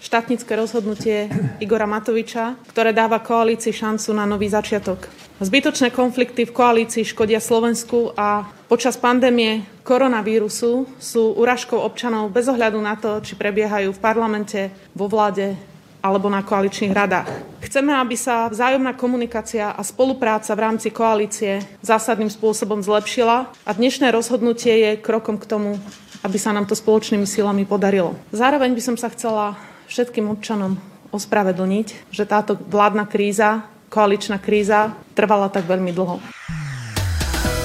štátnické 0.08 0.56
rozhodnutie 0.56 1.28
Igora 1.60 1.84
Matoviča, 1.84 2.56
ktoré 2.72 2.96
dáva 2.96 3.20
koalícii 3.20 3.76
šancu 3.76 4.16
na 4.16 4.24
nový 4.24 4.48
začiatok. 4.48 5.04
Zbytočné 5.44 5.92
konflikty 5.92 6.48
v 6.48 6.56
koalícii 6.56 7.04
škodia 7.04 7.44
Slovensku 7.44 8.16
a 8.16 8.48
počas 8.72 8.96
pandémie 8.96 9.68
koronavírusu 9.84 10.88
sú 10.96 11.36
úražkou 11.36 11.76
občanov 11.76 12.32
bez 12.32 12.48
ohľadu 12.48 12.80
na 12.80 12.96
to, 12.96 13.20
či 13.20 13.36
prebiehajú 13.36 13.92
v 13.92 14.00
parlamente, 14.00 14.72
vo 14.96 15.12
vláde 15.12 15.60
alebo 16.00 16.32
na 16.32 16.40
koaličných 16.40 16.96
radách. 16.96 17.28
Chceme, 17.60 17.92
aby 17.92 18.16
sa 18.16 18.48
vzájomná 18.48 18.96
komunikácia 18.96 19.76
a 19.76 19.82
spolupráca 19.84 20.56
v 20.56 20.64
rámci 20.64 20.88
koalície 20.88 21.60
zásadným 21.84 22.32
spôsobom 22.32 22.80
zlepšila 22.80 23.52
a 23.68 23.72
dnešné 23.76 24.08
rozhodnutie 24.16 24.72
je 24.72 24.92
krokom 25.04 25.36
k 25.36 25.50
tomu, 25.52 25.76
aby 26.24 26.38
sa 26.40 26.56
nám 26.56 26.64
to 26.64 26.80
spoločnými 26.80 27.28
silami 27.28 27.68
podarilo. 27.68 28.16
Zároveň 28.32 28.72
by 28.72 28.82
som 28.82 28.96
sa 28.96 29.12
chcela 29.12 29.60
všetkým 29.88 30.28
občanom 30.30 30.78
ospravedlniť, 31.16 32.12
že 32.12 32.24
táto 32.28 32.60
vládna 32.60 33.08
kríza, 33.08 33.66
koaličná 33.88 34.38
kríza 34.38 34.94
trvala 35.16 35.48
tak 35.48 35.66
veľmi 35.66 35.96
dlho. 35.96 36.20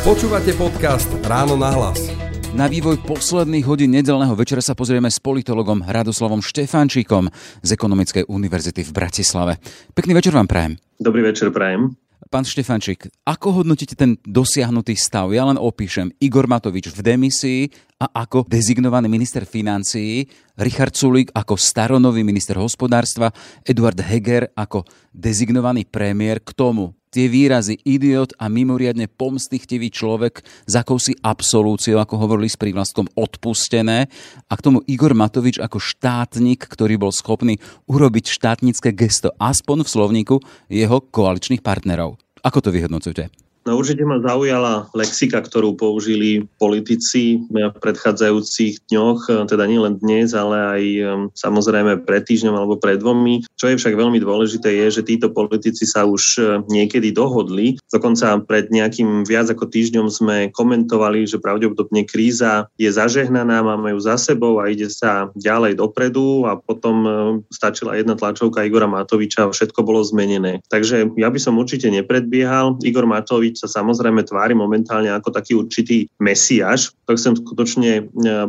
Počúvate 0.02 0.50
podcast 0.58 1.06
Ráno 1.22 1.54
na 1.54 1.70
hlas. 1.70 2.10
Na 2.52 2.68
vývoj 2.68 3.00
posledných 3.08 3.64
hodín 3.64 3.96
nedelného 3.96 4.36
večera 4.36 4.60
sa 4.60 4.76
pozrieme 4.76 5.08
s 5.08 5.16
politologom 5.16 5.80
Radoslavom 5.88 6.44
Štefančíkom 6.44 7.32
z 7.64 7.68
Ekonomickej 7.72 8.28
univerzity 8.28 8.84
v 8.84 8.92
Bratislave. 8.92 9.56
Pekný 9.96 10.12
večer 10.12 10.36
vám 10.36 10.50
prajem. 10.50 10.76
Dobrý 11.00 11.24
večer 11.24 11.48
prajem. 11.48 12.01
Pán 12.30 12.46
Štefančík, 12.46 13.10
ako 13.26 13.62
hodnotíte 13.62 13.98
ten 13.98 14.14
dosiahnutý 14.22 14.94
stav? 14.94 15.34
Ja 15.34 15.42
len 15.42 15.58
opíšem. 15.58 16.14
Igor 16.22 16.46
Matovič 16.46 16.94
v 16.94 17.00
demisii 17.02 17.62
a 17.98 18.06
ako 18.22 18.46
dezignovaný 18.46 19.10
minister 19.10 19.42
financií, 19.42 20.30
Richard 20.54 20.94
Sulík 20.94 21.34
ako 21.34 21.58
staronový 21.58 22.22
minister 22.22 22.54
hospodárstva, 22.62 23.34
Eduard 23.66 23.98
Heger 23.98 24.54
ako 24.54 24.86
dezignovaný 25.10 25.82
premiér 25.82 26.38
k 26.46 26.54
tomu 26.54 26.94
tie 27.12 27.28
výrazy 27.28 27.76
idiot 27.84 28.32
a 28.40 28.48
mimoriadne 28.48 29.06
pomstichtivý 29.06 29.92
človek 29.92 30.40
s 30.64 30.74
akousi 30.74 31.12
absolúciou, 31.20 32.00
ako 32.00 32.16
hovorili 32.16 32.48
s 32.48 32.56
prívlastkom 32.56 33.06
odpustené 33.12 34.08
a 34.48 34.52
k 34.56 34.64
tomu 34.64 34.80
Igor 34.88 35.12
Matovič 35.12 35.60
ako 35.60 35.76
štátnik, 35.76 36.64
ktorý 36.64 36.96
bol 36.96 37.12
schopný 37.12 37.60
urobiť 37.84 38.32
štátnické 38.32 38.96
gesto 38.96 39.28
aspoň 39.36 39.84
v 39.84 39.92
slovníku 39.92 40.36
jeho 40.72 40.98
koaličných 41.04 41.60
partnerov. 41.60 42.16
Ako 42.40 42.64
to 42.64 42.72
vyhodnocujete? 42.72 43.51
No 43.62 43.78
určite 43.78 44.02
ma 44.02 44.18
zaujala 44.18 44.90
lexika, 44.90 45.38
ktorú 45.38 45.78
použili 45.78 46.50
politici 46.58 47.38
v 47.46 47.70
predchádzajúcich 47.78 48.90
dňoch, 48.90 49.46
teda 49.46 49.64
nie 49.70 49.78
len 49.78 50.02
dnes, 50.02 50.34
ale 50.34 50.56
aj 50.58 50.82
samozrejme 51.38 52.02
pred 52.02 52.26
týždňom 52.26 52.58
alebo 52.58 52.74
pred 52.74 52.98
dvomi. 52.98 53.46
Čo 53.54 53.70
je 53.70 53.78
však 53.78 53.94
veľmi 53.94 54.18
dôležité 54.18 54.82
je, 54.82 54.98
že 54.98 55.06
títo 55.06 55.30
politici 55.30 55.86
sa 55.86 56.02
už 56.02 56.22
e, 56.38 56.42
niekedy 56.66 57.14
dohodli. 57.14 57.78
Dokonca 57.94 58.42
pred 58.42 58.66
nejakým 58.74 59.22
viac 59.22 59.46
ako 59.46 59.70
týždňom 59.70 60.06
sme 60.10 60.36
komentovali, 60.50 61.22
že 61.30 61.38
pravdepodobne 61.38 62.02
kríza 62.02 62.66
je 62.82 62.90
zažehnaná, 62.90 63.62
máme 63.62 63.94
ju 63.94 64.00
za 64.02 64.18
sebou 64.18 64.58
a 64.58 64.66
ide 64.66 64.90
sa 64.90 65.30
ďalej 65.38 65.78
dopredu 65.78 66.50
a 66.50 66.58
potom 66.58 66.96
e, 67.06 67.10
stačila 67.54 67.94
jedna 67.94 68.18
tlačovka 68.18 68.66
Igora 68.66 68.90
Matoviča 68.90 69.46
a 69.46 69.52
všetko 69.54 69.86
bolo 69.86 70.02
zmenené. 70.02 70.58
Takže 70.66 71.14
ja 71.14 71.28
by 71.30 71.38
som 71.38 71.62
určite 71.62 71.86
nepredbiehal. 71.86 72.82
Igor 72.82 73.06
Matovič 73.06 73.51
Matovič 73.52 73.60
sa 73.60 73.68
samozrejme 73.68 74.24
tvári 74.24 74.56
momentálne 74.56 75.12
ako 75.12 75.28
taký 75.28 75.52
určitý 75.60 76.08
mesiaš. 76.16 76.96
To 77.04 77.12
chcem 77.12 77.36
skutočne 77.36 77.90
e, 78.00 78.02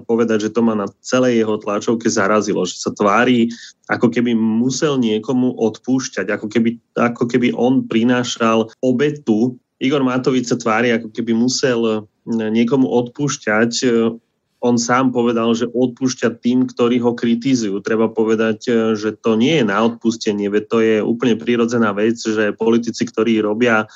povedať, 0.08 0.48
že 0.48 0.54
to 0.56 0.64
ma 0.64 0.80
na 0.80 0.88
celej 1.04 1.44
jeho 1.44 1.60
tlačovke 1.60 2.08
zarazilo, 2.08 2.64
že 2.64 2.80
sa 2.80 2.96
tvári 2.96 3.52
ako 3.92 4.08
keby 4.08 4.32
musel 4.32 4.96
niekomu 4.96 5.60
odpúšťať, 5.60 6.32
ako 6.32 6.48
keby, 6.48 6.80
ako 6.96 7.28
keby 7.28 7.52
on 7.52 7.84
prinášal 7.84 8.72
obetu. 8.80 9.60
Igor 9.84 10.08
Matovič 10.08 10.48
sa 10.48 10.56
tvári, 10.56 10.96
ako 10.96 11.12
keby 11.12 11.36
musel 11.36 11.80
e, 11.84 11.96
niekomu 12.32 12.88
odpúšťať 12.88 13.72
e, 13.84 13.88
on 14.64 14.80
sám 14.80 15.12
povedal, 15.12 15.52
že 15.52 15.68
odpúšťa 15.68 16.40
tým, 16.40 16.72
ktorí 16.72 17.04
ho 17.04 17.12
kritizujú. 17.12 17.84
Treba 17.84 18.08
povedať, 18.08 18.96
že 18.96 19.12
to 19.20 19.36
nie 19.36 19.60
je 19.60 19.66
na 19.68 19.84
odpustenie, 19.84 20.48
veď 20.48 20.64
to 20.72 20.78
je 20.80 20.96
úplne 21.04 21.36
prirodzená 21.36 21.92
vec, 21.92 22.16
že 22.16 22.56
politici, 22.56 23.04
ktorí 23.04 23.44
robia 23.44 23.92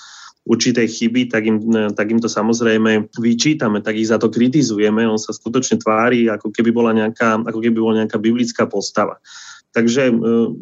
určité 0.48 0.88
chyby, 0.88 1.28
tak 1.28 1.44
im, 1.44 1.60
tak 1.92 2.08
im 2.08 2.24
to 2.24 2.32
samozrejme 2.32 3.12
vyčítame, 3.20 3.84
tak 3.84 4.00
ich 4.00 4.08
za 4.08 4.16
to 4.16 4.32
kritizujeme. 4.32 5.04
On 5.04 5.20
sa 5.20 5.36
skutočne 5.36 5.78
tvári, 5.84 6.32
ako 6.32 6.56
keby 6.56 6.72
bola 6.72 6.96
nejaká, 6.96 7.44
ako 7.44 7.60
keby 7.60 7.78
bola 7.78 7.96
nejaká 8.04 8.18
biblická 8.18 8.64
postava. 8.66 9.20
Takže 9.76 10.10
e, 10.10 10.14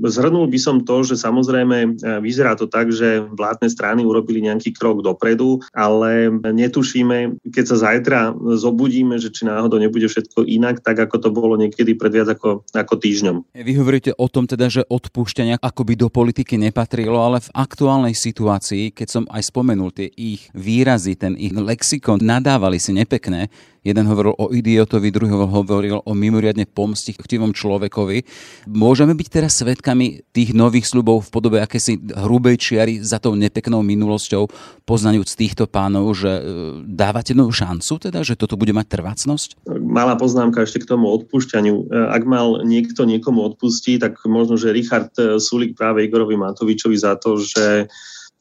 zhrnul 0.10 0.50
by 0.50 0.60
som 0.60 0.82
to, 0.82 1.06
že 1.06 1.16
samozrejme 1.16 1.78
e, 1.78 1.90
vyzerá 2.20 2.58
to 2.58 2.66
tak, 2.66 2.90
že 2.92 3.24
vládne 3.24 3.70
strany 3.72 4.02
urobili 4.04 4.44
nejaký 4.44 4.74
krok 4.76 5.06
dopredu, 5.06 5.62
ale 5.72 6.30
netušíme, 6.34 7.42
keď 7.48 7.66
sa 7.66 7.78
zajtra 7.92 8.36
zobudíme, 8.36 9.16
že 9.22 9.32
či 9.32 9.48
náhodou 9.48 9.78
nebude 9.78 10.10
všetko 10.10 10.44
inak, 10.46 10.82
tak 10.82 11.00
ako 11.00 11.16
to 11.22 11.30
bolo 11.32 11.56
niekedy 11.56 11.96
pred 11.96 12.12
viac 12.12 12.34
ako, 12.36 12.66
ako 12.74 12.94
týždňom. 13.00 13.38
Vy 13.56 13.74
hovoríte 13.78 14.12
o 14.16 14.28
tom 14.28 14.50
teda, 14.50 14.68
že 14.68 14.82
odpúšťania 14.88 15.62
akoby 15.62 15.94
do 15.96 16.08
politiky 16.12 16.60
nepatrilo, 16.60 17.20
ale 17.22 17.44
v 17.44 17.54
aktuálnej 17.56 18.16
situácii, 18.18 18.92
keď 18.92 19.08
som 19.08 19.24
aj 19.32 19.48
spomenul 19.48 19.94
tie 19.96 20.10
ich 20.12 20.50
výrazy, 20.52 21.16
ten 21.16 21.38
ich 21.40 21.54
lexikon, 21.54 22.20
nadávali 22.22 22.82
si 22.82 22.92
nepekné, 22.92 23.48
Jeden 23.86 24.10
hovoril 24.10 24.34
o 24.34 24.50
idiotovi, 24.50 25.14
druhý 25.14 25.30
hovoril 25.30 26.02
o 26.02 26.12
mimoriadne 26.18 26.66
pomstichtivom 26.66 27.54
človekovi. 27.54 28.26
Môžeme 28.66 29.14
byť 29.14 29.28
teraz 29.30 29.62
svetkami 29.62 30.26
tých 30.34 30.58
nových 30.58 30.90
slubov 30.90 31.30
v 31.30 31.30
podobe 31.30 31.58
akési 31.62 32.02
hrubej 32.02 32.58
čiary 32.58 33.06
za 33.06 33.22
tou 33.22 33.38
nepeknou 33.38 33.86
minulosťou, 33.86 34.50
poznajúc 34.90 35.38
týchto 35.38 35.70
pánov, 35.70 36.18
že 36.18 36.32
e, 36.34 36.42
dávate 36.82 37.38
novú 37.38 37.54
šancu, 37.54 38.10
teda, 38.10 38.26
že 38.26 38.34
toto 38.34 38.58
bude 38.58 38.74
mať 38.74 38.98
trvácnosť? 38.98 39.70
Malá 39.86 40.18
poznámka 40.18 40.66
ešte 40.66 40.82
k 40.82 40.90
tomu 40.90 41.14
odpúšťaniu. 41.22 41.76
E, 41.78 41.84
ak 42.10 42.26
mal 42.26 42.66
niekto 42.66 43.06
niekomu 43.06 43.54
odpustiť, 43.54 44.02
tak 44.02 44.14
možno, 44.26 44.58
že 44.58 44.74
Richard 44.74 45.14
e, 45.22 45.38
Sulik 45.38 45.78
práve 45.78 46.02
Igorovi 46.10 46.34
Matovičovi 46.34 46.98
za 46.98 47.14
to, 47.22 47.38
že 47.38 47.86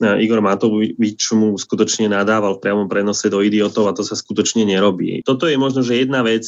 Igor 0.03 0.43
Matovič 0.43 1.23
mu 1.39 1.55
skutočne 1.55 2.11
nadával 2.11 2.59
v 2.59 2.63
priamom 2.67 2.89
prenose 2.91 3.31
do 3.31 3.39
idiotov 3.39 3.87
a 3.87 3.97
to 3.97 4.03
sa 4.03 4.19
skutočne 4.19 4.67
nerobí. 4.67 5.23
Toto 5.23 5.47
je 5.47 5.55
možno, 5.55 5.87
že 5.87 6.03
jedna 6.03 6.27
vec, 6.27 6.45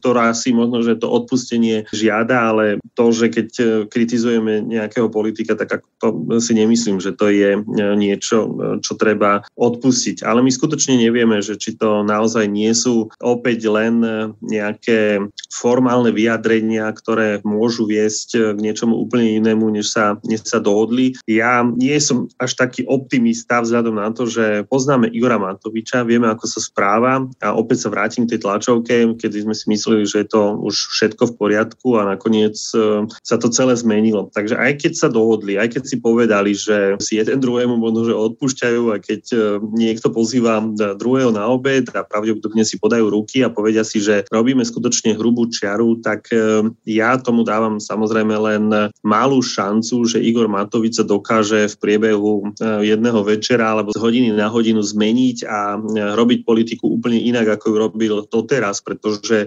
ktorá 0.00 0.32
si 0.32 0.56
možno, 0.56 0.80
že 0.80 0.96
to 0.96 1.12
odpustenie 1.12 1.84
žiada, 1.92 2.52
ale 2.54 2.80
to, 2.96 3.12
že 3.12 3.28
keď 3.28 3.48
e, 3.60 3.64
kritizujeme 3.92 4.64
nejakého 4.64 5.12
politika, 5.12 5.52
tak 5.52 5.84
to 6.00 6.40
si 6.40 6.56
nemyslím, 6.56 7.00
že 7.00 7.12
to 7.12 7.28
je 7.28 7.60
niečo, 7.96 8.48
čo 8.80 8.92
treba 8.96 9.44
odpustiť. 9.56 10.24
Ale 10.24 10.40
my 10.40 10.48
skutočne 10.48 10.96
nevieme, 10.96 11.44
že 11.44 11.60
či 11.60 11.76
to 11.76 12.00
naozaj 12.00 12.48
nie 12.48 12.72
sú 12.72 13.12
opäť 13.20 13.68
len 13.68 14.00
nejaké 14.40 15.20
formálne 15.52 16.12
vyjadrenia, 16.12 16.88
ktoré 16.92 17.44
môžu 17.44 17.84
viesť 17.88 18.56
k 18.56 18.58
niečomu 18.58 18.96
úplne 18.96 19.36
inému, 19.40 19.68
než 19.68 19.92
sa, 19.92 20.16
než 20.24 20.44
sa 20.48 20.60
dohodli. 20.60 21.16
Ja 21.28 21.64
nie 21.64 21.96
som 22.00 22.28
až 22.40 22.56
taký 22.56 22.85
optimista 22.86 23.60
vzhľadom 23.60 23.98
na 23.98 24.08
to, 24.14 24.24
že 24.26 24.64
poznáme 24.70 25.10
Igora 25.10 25.36
Matoviča, 25.36 26.06
vieme, 26.06 26.30
ako 26.30 26.46
sa 26.46 26.60
správa 26.62 27.26
a 27.42 27.52
opäť 27.54 27.86
sa 27.86 27.92
vrátim 27.92 28.24
k 28.24 28.36
tej 28.36 28.46
tlačovke, 28.46 29.18
kedy 29.18 29.36
sme 29.44 29.54
si 29.54 29.64
mysleli, 29.68 30.06
že 30.06 30.24
je 30.24 30.28
to 30.30 30.56
už 30.62 30.74
všetko 30.96 31.34
v 31.34 31.36
poriadku 31.36 31.88
a 31.98 32.16
nakoniec 32.16 32.56
e, 32.72 33.04
sa 33.22 33.36
to 33.36 33.50
celé 33.50 33.74
zmenilo. 33.76 34.30
Takže 34.30 34.56
aj 34.56 34.72
keď 34.82 34.92
sa 34.94 35.08
dohodli, 35.10 35.58
aj 35.58 35.78
keď 35.78 35.82
si 35.84 35.96
povedali, 35.98 36.52
že 36.54 36.98
si 37.02 37.18
jeden 37.18 37.42
druhému 37.42 37.76
možno, 37.76 38.06
že 38.06 38.14
odpúšťajú 38.14 38.82
a 38.94 38.96
keď 39.02 39.22
e, 39.32 39.38
niekto 39.74 40.08
pozýva 40.10 40.62
druhého 40.96 41.34
na 41.34 41.50
obed 41.50 41.90
a 41.92 42.06
pravdepodobne 42.06 42.62
si 42.64 42.78
podajú 42.78 43.10
ruky 43.12 43.42
a 43.42 43.52
povedia 43.52 43.82
si, 43.82 43.98
že 44.00 44.24
robíme 44.30 44.62
skutočne 44.62 45.18
hrubú 45.18 45.50
čiaru, 45.50 46.00
tak 46.00 46.30
e, 46.32 46.70
ja 46.86 47.18
tomu 47.18 47.42
dávam 47.42 47.82
samozrejme 47.82 48.34
len 48.36 48.64
malú 49.02 49.38
šancu, 49.42 50.06
že 50.06 50.22
Igor 50.22 50.46
Matovič 50.46 50.98
sa 50.98 51.04
dokáže 51.04 51.68
v 51.72 51.76
priebehu 51.78 52.54
jedného 52.82 53.20
večera 53.24 53.72
alebo 53.72 53.94
z 53.94 54.00
hodiny 54.00 54.34
na 54.34 54.50
hodinu 54.50 54.82
zmeniť 54.82 55.38
a 55.46 55.78
robiť 56.16 56.44
politiku 56.44 56.90
úplne 56.90 57.20
inak, 57.20 57.56
ako 57.56 57.64
ju 57.70 57.76
robil 57.76 58.14
doteraz, 58.26 58.82
pretože 58.82 59.46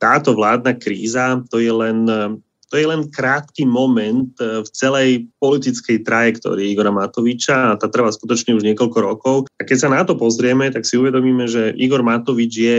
táto 0.00 0.32
vládna 0.32 0.80
kríza 0.80 1.44
to 1.52 1.60
je 1.60 1.72
len 1.72 2.08
to 2.70 2.78
je 2.78 2.86
len 2.86 3.10
krátky 3.10 3.66
moment 3.66 4.30
v 4.38 4.68
celej 4.70 5.26
politickej 5.42 6.06
trajektórii 6.06 6.70
Igora 6.70 6.94
Matoviča 6.94 7.74
a 7.74 7.78
tá 7.78 7.90
trvá 7.90 8.14
skutočne 8.14 8.54
už 8.54 8.62
niekoľko 8.62 8.98
rokov. 9.02 9.36
A 9.58 9.66
keď 9.66 9.76
sa 9.76 9.88
na 9.90 10.06
to 10.06 10.14
pozrieme, 10.14 10.70
tak 10.70 10.86
si 10.86 10.94
uvedomíme, 10.94 11.50
že 11.50 11.74
Igor 11.74 12.06
Matovič 12.06 12.52
je 12.54 12.76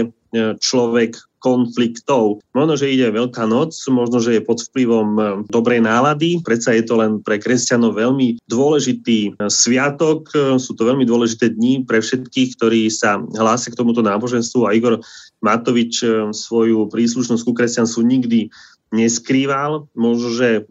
človek 0.63 1.19
konfliktov. 1.41 2.39
Možno, 2.53 2.77
že 2.77 2.93
ide 2.93 3.09
Veľká 3.09 3.49
noc, 3.49 3.73
možno, 3.89 4.21
že 4.21 4.37
je 4.37 4.45
pod 4.45 4.61
vplyvom 4.61 5.09
e, 5.17 5.21
dobrej 5.49 5.81
nálady, 5.81 6.39
predsa 6.45 6.77
je 6.77 6.85
to 6.85 7.01
len 7.01 7.19
pre 7.19 7.41
kresťanov 7.41 7.97
veľmi 7.97 8.39
dôležitý 8.45 9.33
e, 9.33 9.49
sviatok, 9.49 10.29
e, 10.31 10.61
sú 10.61 10.77
to 10.77 10.85
veľmi 10.85 11.03
dôležité 11.03 11.51
dni 11.51 11.83
pre 11.83 11.99
všetkých, 11.99 12.55
ktorí 12.55 12.87
sa 12.93 13.19
hlásia 13.35 13.73
k 13.73 13.79
tomuto 13.81 14.05
náboženstvu. 14.05 14.69
A 14.69 14.77
Igor 14.77 15.01
Matovič 15.41 16.05
svoju 16.37 16.85
príslušnosť 16.93 17.41
ku 17.41 17.51
kresťanstvu 17.57 18.01
nikdy 18.05 18.53
neskrýval. 18.91 19.87
Možno, 19.95 20.35
že 20.35 20.49
e, 20.53 20.61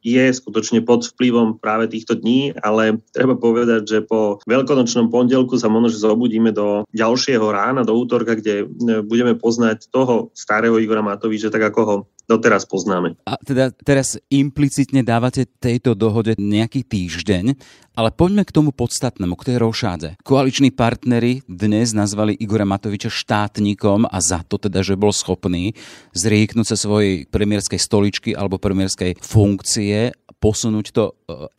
je 0.00 0.24
skutočne 0.32 0.80
pod 0.82 1.04
vplyvom 1.04 1.60
práve 1.60 1.92
týchto 1.92 2.16
dní, 2.16 2.56
ale 2.64 2.98
treba 3.12 3.36
povedať, 3.36 3.82
že 3.84 3.98
po 4.02 4.40
veľkonočnom 4.48 5.12
pondelku 5.12 5.60
sa 5.60 5.68
možno, 5.68 5.92
že 5.92 6.02
zobudíme 6.02 6.50
do 6.50 6.88
ďalšieho 6.96 7.44
rána, 7.44 7.84
do 7.84 7.94
útorka, 7.94 8.34
kde 8.34 8.64
e, 8.64 8.66
budeme 9.04 9.36
poznať 9.36 9.92
toho 9.92 10.32
starého 10.32 10.80
Igora 10.80 11.04
Matoviča, 11.04 11.52
tak 11.52 11.68
ako 11.68 11.80
ho 11.84 11.96
doteraz 12.28 12.68
poznáme. 12.68 13.16
A 13.24 13.40
teda 13.40 13.72
teraz 13.72 14.20
implicitne 14.28 15.00
dávate 15.00 15.48
tejto 15.48 15.96
dohode 15.96 16.36
nejaký 16.36 16.84
týždeň, 16.84 17.56
ale 17.96 18.12
poďme 18.12 18.44
k 18.44 18.54
tomu 18.54 18.70
podstatnému, 18.70 19.34
k 19.34 19.46
tej 19.50 19.56
rošáde. 19.58 20.08
Koaliční 20.22 20.70
partnery 20.70 21.42
dnes 21.48 21.96
nazvali 21.96 22.36
Igora 22.36 22.68
Matoviča 22.68 23.08
štátnikom 23.08 24.06
a 24.06 24.18
za 24.20 24.44
to 24.44 24.60
teda, 24.60 24.84
že 24.84 24.94
bol 24.94 25.10
schopný 25.10 25.72
zrieknúť 26.12 26.66
sa 26.68 26.76
svojej 26.76 27.26
premiérskej 27.26 27.80
stoličky 27.80 28.30
alebo 28.36 28.60
premiérskej 28.60 29.18
funkcie 29.18 30.12
posunúť 30.38 30.86
to 30.94 31.04
e, 31.10 31.12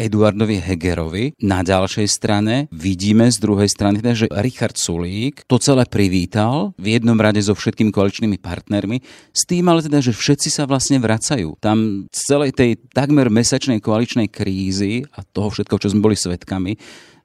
Eduardovi 0.09 0.59
Hegerovi. 0.59 1.35
Na 1.43 1.61
ďalšej 1.63 2.07
strane 2.07 2.55
vidíme 2.71 3.27
z 3.27 3.37
druhej 3.39 3.69
strany, 3.69 3.99
teda, 3.99 4.15
že 4.15 4.27
Richard 4.39 4.79
Sulík 4.79 5.43
to 5.45 5.59
celé 5.59 5.83
privítal 5.85 6.71
v 6.79 6.99
jednom 6.99 7.19
rade 7.19 7.39
so 7.43 7.55
všetkými 7.55 7.91
koaličnými 7.91 8.39
partnermi, 8.39 9.03
s 9.35 9.43
tým 9.45 9.67
ale 9.67 9.83
teda, 9.83 9.99
že 9.99 10.15
všetci 10.15 10.49
sa 10.49 10.63
vlastne 10.65 10.97
vracajú. 10.97 11.59
Tam 11.59 12.07
z 12.09 12.21
celej 12.23 12.51
tej 12.55 12.79
takmer 12.91 13.27
mesačnej 13.27 13.83
koaličnej 13.83 14.31
krízy 14.31 15.03
a 15.13 15.21
toho 15.27 15.51
všetko, 15.51 15.75
čo 15.75 15.91
sme 15.91 16.03
boli 16.03 16.15
svetkami, 16.15 16.73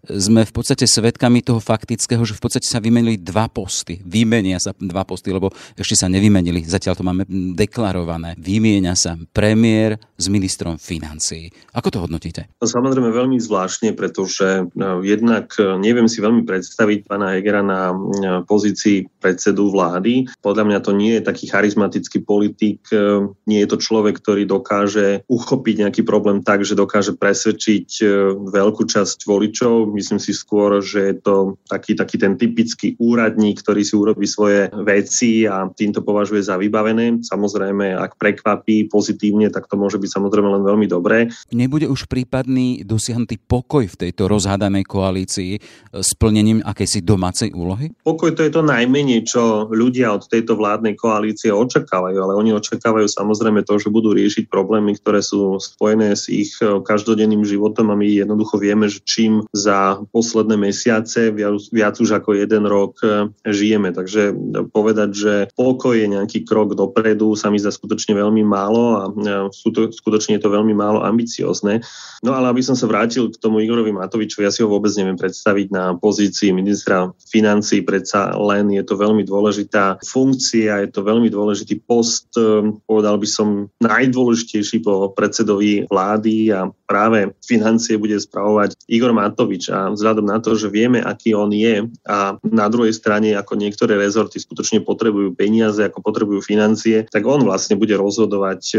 sme 0.09 0.45
v 0.45 0.53
podstate 0.53 0.85
svedkami 0.85 1.41
toho 1.41 1.61
faktického, 1.61 2.23
že 2.25 2.37
v 2.37 2.43
podstate 2.43 2.69
sa 2.69 2.81
vymenili 2.81 3.17
dva 3.21 3.49
posty. 3.49 4.01
Vymenia 4.05 4.61
sa 4.61 4.77
dva 4.77 5.05
posty, 5.09 5.33
lebo 5.33 5.49
ešte 5.75 5.97
sa 5.97 6.07
nevymenili, 6.11 6.65
zatiaľ 6.65 6.95
to 6.97 7.05
máme 7.07 7.25
deklarované. 7.57 8.37
Vymieňa 8.37 8.95
sa 8.95 9.17
premiér 9.33 9.97
s 10.15 10.27
ministrom 10.31 10.79
financií. 10.79 11.51
Ako 11.75 11.91
to 11.91 11.99
hodnotíte? 12.03 12.47
No, 12.61 12.67
samozrejme 12.71 13.11
veľmi 13.11 13.39
zvláštne, 13.41 13.97
pretože 13.99 14.69
no, 14.79 15.03
jednak 15.03 15.51
e, 15.59 15.75
neviem 15.81 16.07
si 16.07 16.23
veľmi 16.23 16.47
predstaviť 16.47 17.11
pána 17.11 17.35
Hegera 17.35 17.65
na 17.67 17.91
e, 17.91 17.97
pozícii 18.47 19.11
predsedu 19.19 19.75
vlády. 19.75 20.31
Podľa 20.39 20.65
mňa 20.71 20.79
to 20.85 20.93
nie 20.95 21.19
je 21.19 21.27
taký 21.27 21.51
charizmatický 21.51 22.23
politik, 22.23 22.85
e, 22.95 23.27
nie 23.51 23.61
je 23.65 23.69
to 23.69 23.79
človek, 23.83 24.23
ktorý 24.23 24.47
dokáže 24.47 25.27
uchopiť 25.27 25.75
nejaký 25.87 26.03
problém 26.07 26.47
tak, 26.47 26.63
že 26.63 26.79
dokáže 26.79 27.19
presvedčiť 27.19 28.07
veľkú 28.51 28.83
časť 28.87 29.27
voličov 29.27 29.94
Myslím 29.95 30.19
si 30.19 30.35
skôr, 30.35 30.83
že 30.83 31.15
je 31.15 31.15
to 31.23 31.35
taký, 31.71 31.95
taký 31.95 32.19
ten 32.19 32.35
typický 32.35 32.99
úradník, 32.99 33.63
ktorý 33.63 33.87
si 33.87 33.95
urobí 33.95 34.27
svoje 34.27 34.67
veci 34.83 35.47
a 35.47 35.71
týmto 35.71 36.03
považuje 36.03 36.43
za 36.43 36.59
vybavené. 36.59 37.23
Samozrejme, 37.23 37.95
ak 37.95 38.19
prekvapí 38.19 38.91
pozitívne, 38.91 39.55
tak 39.55 39.71
to 39.71 39.79
môže 39.79 40.03
byť 40.03 40.11
samozrejme 40.11 40.51
len 40.51 40.67
veľmi 40.67 40.87
dobré. 40.91 41.31
Nebude 41.55 41.87
už 41.87 42.11
prípadný 42.11 42.83
dosiahnutý 42.83 43.39
pokoj 43.39 43.87
v 43.87 43.99
tejto 44.09 44.27
rozhádanej 44.27 44.83
koalícii 44.89 45.63
s 45.95 46.11
plnením 46.19 46.65
akejsi 46.65 47.05
domácej 47.07 47.55
úlohy? 47.55 47.95
Pokoj 48.03 48.35
to 48.35 48.43
je 48.43 48.51
to 48.51 48.67
najmenej, 48.67 49.29
čo 49.29 49.71
ľudia 49.71 50.17
od 50.17 50.27
tejto 50.27 50.57
vládnej 50.57 50.97
koalície 50.97 51.53
očakávajú, 51.53 52.19
ale 52.19 52.33
oni 52.35 52.57
očakávajú 52.57 53.07
samozrejme 53.07 53.63
to, 53.63 53.77
že 53.77 53.93
budú 53.93 54.17
riešiť 54.17 54.49
problémy, 54.49 54.97
ktoré 54.97 55.21
sú 55.21 55.61
spojené 55.61 56.17
s 56.17 56.33
ich 56.33 56.57
každodenným 56.61 57.45
životom 57.45 57.93
a 57.93 57.99
my 58.01 58.09
jednoducho 58.09 58.57
vieme, 58.57 58.89
že 58.89 59.05
čím 59.05 59.45
za 59.53 59.84
posledné 60.11 60.57
mesiace, 60.57 61.31
viac, 61.31 61.61
viac 61.71 61.95
už 62.01 62.21
ako 62.21 62.37
jeden 62.37 62.65
rok 62.65 62.99
e, 63.05 63.29
žijeme. 63.49 63.93
Takže 63.93 64.35
povedať, 64.71 65.11
že 65.13 65.35
pokoj 65.55 65.95
je 65.95 66.09
nejaký 66.09 66.47
krok 66.49 66.73
dopredu, 66.75 67.37
sa 67.37 67.53
mi 67.53 67.61
zdá 67.61 67.71
skutočne 67.71 68.17
veľmi 68.17 68.43
málo 68.45 68.85
a 68.97 69.03
sú 69.53 69.71
to, 69.71 69.93
skutočne 69.93 70.37
je 70.39 70.43
to 70.43 70.51
veľmi 70.53 70.73
málo 70.73 71.05
ambiciozne. 71.05 71.85
No 72.25 72.33
ale 72.33 72.49
aby 72.51 72.63
som 72.65 72.73
sa 72.79 72.89
vrátil 72.89 73.29
k 73.29 73.37
tomu 73.37 73.61
Igorovi 73.61 73.93
Matovičovi, 73.93 74.49
ja 74.49 74.53
si 74.55 74.65
ho 74.65 74.69
vôbec 74.71 74.91
neviem 74.97 75.19
predstaviť 75.19 75.67
na 75.69 75.85
pozícii 75.99 76.57
ministra 76.57 77.13
financí, 77.29 77.85
predsa 77.85 78.33
len 78.39 78.73
je 78.73 78.85
to 78.87 78.97
veľmi 78.97 79.27
dôležitá 79.27 80.01
funkcia, 80.01 80.87
je 80.87 80.91
to 80.91 81.05
veľmi 81.05 81.29
dôležitý 81.29 81.85
post, 81.85 82.33
e, 82.41 82.73
povedal 82.89 83.21
by 83.21 83.29
som 83.29 83.69
najdôležitejší 83.83 84.81
po 84.81 85.13
predsedovi 85.13 85.85
vlády 85.91 86.55
a 86.55 86.71
práve 86.89 87.35
financie 87.43 88.01
bude 88.01 88.17
spravovať 88.17 88.77
Igor 88.89 89.13
Matovič 89.13 89.69
vzhľadom 89.93 90.27
na 90.27 90.39
to, 90.39 90.55
že 90.55 90.71
vieme, 90.71 91.03
aký 91.03 91.35
on 91.35 91.51
je 91.51 91.89
a 92.07 92.39
na 92.43 92.67
druhej 92.71 92.95
strane, 92.95 93.35
ako 93.35 93.59
niektoré 93.59 93.99
rezorty 93.99 94.39
skutočne 94.39 94.83
potrebujú 94.87 95.35
peniaze, 95.35 95.83
ako 95.83 96.01
potrebujú 96.01 96.41
financie, 96.45 97.07
tak 97.11 97.27
on 97.27 97.43
vlastne 97.43 97.75
bude 97.75 97.95
rozhodovať 97.99 98.63
e, 98.73 98.77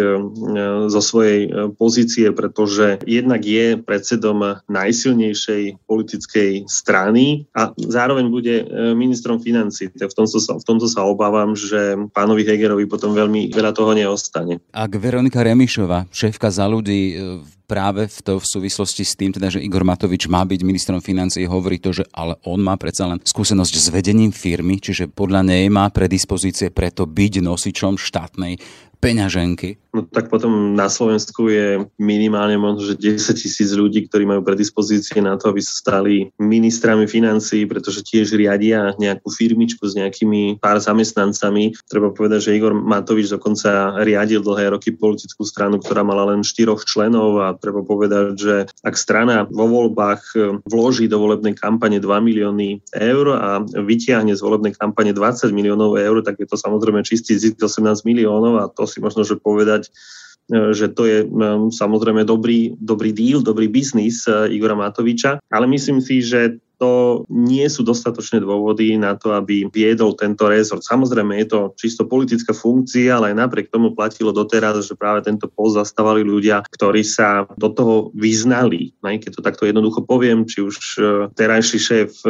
zo 0.89 1.01
svojej 1.01 1.39
e, 1.45 1.49
pozície, 1.75 2.31
pretože 2.31 3.03
jednak 3.03 3.43
je 3.43 3.77
predsedom 3.79 4.63
najsilnejšej 4.71 5.85
politickej 5.85 6.51
strany 6.69 7.45
a 7.51 7.75
zároveň 7.75 8.25
bude 8.31 8.55
e, 8.61 8.65
ministrom 8.95 9.41
financí. 9.43 9.91
V 9.91 10.15
tomto 10.15 10.39
sa, 10.39 10.57
v 10.57 10.65
tomto 10.65 10.87
sa 10.87 11.03
obávam, 11.05 11.53
že 11.53 11.97
pánovi 12.13 12.47
Hegerovi 12.47 12.85
potom 12.87 13.11
veľmi 13.13 13.51
veľa 13.51 13.71
toho 13.75 13.91
neostane. 13.93 14.61
Ak 14.71 14.93
Veronika 14.95 15.41
Remišova, 15.43 16.07
šéfka 16.09 16.49
za 16.53 16.65
ľudí, 16.69 17.17
práve 17.65 18.05
v, 18.05 18.17
to, 18.21 18.33
v 18.37 18.45
súvislosti 18.45 19.03
s 19.03 19.17
tým, 19.17 19.33
teda, 19.33 19.49
že 19.49 19.61
Igor 19.61 19.81
Matovič 19.81 20.29
má 20.29 20.45
byť 20.45 20.61
ministrom 20.61 21.01
financií, 21.01 21.49
hovorí 21.49 21.81
to, 21.81 21.91
že 21.91 22.05
ale 22.13 22.37
on 22.45 22.61
má 22.61 22.77
predsa 22.77 23.09
len 23.09 23.19
skúsenosť 23.21 23.73
s 23.73 23.87
vedením 23.89 24.29
firmy, 24.29 24.77
čiže 24.77 25.09
podľa 25.09 25.41
nej 25.45 25.67
má 25.69 25.89
predispozície 25.89 26.69
preto 26.69 27.09
byť 27.09 27.33
nosičom 27.41 27.97
štátnej 27.97 28.61
peňaženky? 29.01 29.84
No 29.95 30.03
tak 30.03 30.27
potom 30.27 30.75
na 30.75 30.91
Slovensku 30.91 31.47
je 31.47 31.87
minimálne 31.95 32.59
možno, 32.59 32.83
že 32.83 32.99
10 32.99 33.31
tisíc 33.39 33.71
ľudí, 33.71 34.11
ktorí 34.11 34.27
majú 34.27 34.43
predispozície 34.43 35.23
na 35.23 35.39
to, 35.39 35.55
aby 35.55 35.63
sa 35.63 35.71
stali 35.71 36.35
ministrami 36.35 37.07
financií, 37.07 37.63
pretože 37.63 38.03
tiež 38.03 38.35
riadia 38.35 38.91
nejakú 38.99 39.31
firmičku 39.31 39.87
s 39.87 39.95
nejakými 39.95 40.59
pár 40.59 40.83
zamestnancami. 40.83 41.79
Treba 41.87 42.11
povedať, 42.11 42.51
že 42.51 42.59
Igor 42.59 42.75
Matovič 42.75 43.31
dokonca 43.31 43.95
riadil 44.03 44.43
dlhé 44.43 44.75
roky 44.75 44.91
politickú 44.91 45.47
stranu, 45.47 45.79
ktorá 45.79 46.03
mala 46.03 46.35
len 46.35 46.43
štyroch 46.43 46.83
členov 46.83 47.39
a 47.39 47.55
treba 47.55 47.79
povedať, 47.79 48.35
že 48.35 48.55
ak 48.83 48.99
strana 48.99 49.47
vo 49.47 49.71
voľbách 49.71 50.21
e, 50.35 50.59
vloží 50.67 51.07
do 51.07 51.23
volebnej 51.23 51.55
kampane 51.55 52.03
2 52.03 52.03
milióny 52.03 52.83
eur 52.91 53.25
a 53.31 53.63
vytiahne 53.63 54.35
z 54.35 54.43
volebnej 54.43 54.75
kampane 54.75 55.15
20 55.15 55.55
miliónov 55.55 55.95
eur, 55.95 56.19
tak 56.19 56.43
je 56.43 56.47
to 56.51 56.59
samozrejme 56.59 56.99
čistý 57.07 57.39
zisk 57.39 57.63
18 57.63 58.03
miliónov 58.03 58.59
a 58.59 58.67
to 58.67 58.83
si 58.83 58.99
možno, 58.99 59.23
že 59.23 59.39
povedať, 59.39 59.84
e, 59.87 60.73
že 60.73 60.91
to 60.91 61.05
je 61.05 61.23
e, 61.23 61.27
samozrejme 61.71 62.25
dobrý, 62.25 62.75
dobrý 62.77 63.11
deal, 63.13 63.41
dobrý 63.41 63.67
biznis 63.67 64.25
e, 64.25 64.51
Igora 64.53 64.75
Matoviča, 64.75 65.39
ale 65.51 65.65
myslím 65.69 66.01
si, 66.01 66.21
že 66.21 66.59
to 66.85 67.25
nie 67.33 67.65
sú 67.65 67.81
dostatočné 67.81 68.45
dôvody 68.45 68.93
na 69.01 69.17
to, 69.17 69.33
aby 69.33 69.65
viedol 69.73 70.13
tento 70.13 70.45
rezort. 70.45 70.85
Samozrejme, 70.85 71.33
je 71.41 71.47
to 71.49 71.59
čisto 71.73 72.05
politická 72.05 72.53
funkcia, 72.53 73.17
ale 73.17 73.33
aj 73.33 73.41
napriek 73.41 73.73
tomu 73.73 73.97
platilo 73.97 74.29
doteraz, 74.29 74.85
že 74.85 74.93
práve 74.93 75.25
tento 75.25 75.49
post 75.49 75.81
zastávali 75.81 76.21
ľudia, 76.21 76.61
ktorí 76.61 77.01
sa 77.01 77.49
do 77.57 77.73
toho 77.73 78.13
vyznali. 78.13 78.93
Keď 79.01 79.31
to 79.33 79.41
takto 79.41 79.65
jednoducho 79.65 80.05
poviem, 80.05 80.45
či 80.45 80.61
už 80.61 81.01
terajší 81.33 81.79
šéf 81.81 82.21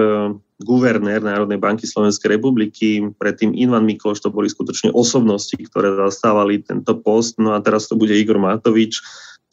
guvernér 0.56 1.20
Národnej 1.20 1.60
banky 1.60 1.84
Slovenskej 1.84 2.40
republiky, 2.40 3.04
predtým 3.20 3.52
Ivan 3.60 3.84
Mikloš, 3.84 4.24
to 4.24 4.32
boli 4.32 4.48
skutočne 4.48 4.96
osobnosti, 4.96 5.52
ktoré 5.52 6.00
zastávali 6.00 6.64
tento 6.64 6.96
post, 6.96 7.36
no 7.44 7.52
a 7.52 7.60
teraz 7.60 7.92
to 7.92 8.00
bude 8.00 8.16
Igor 8.16 8.40
Matovič, 8.40 9.04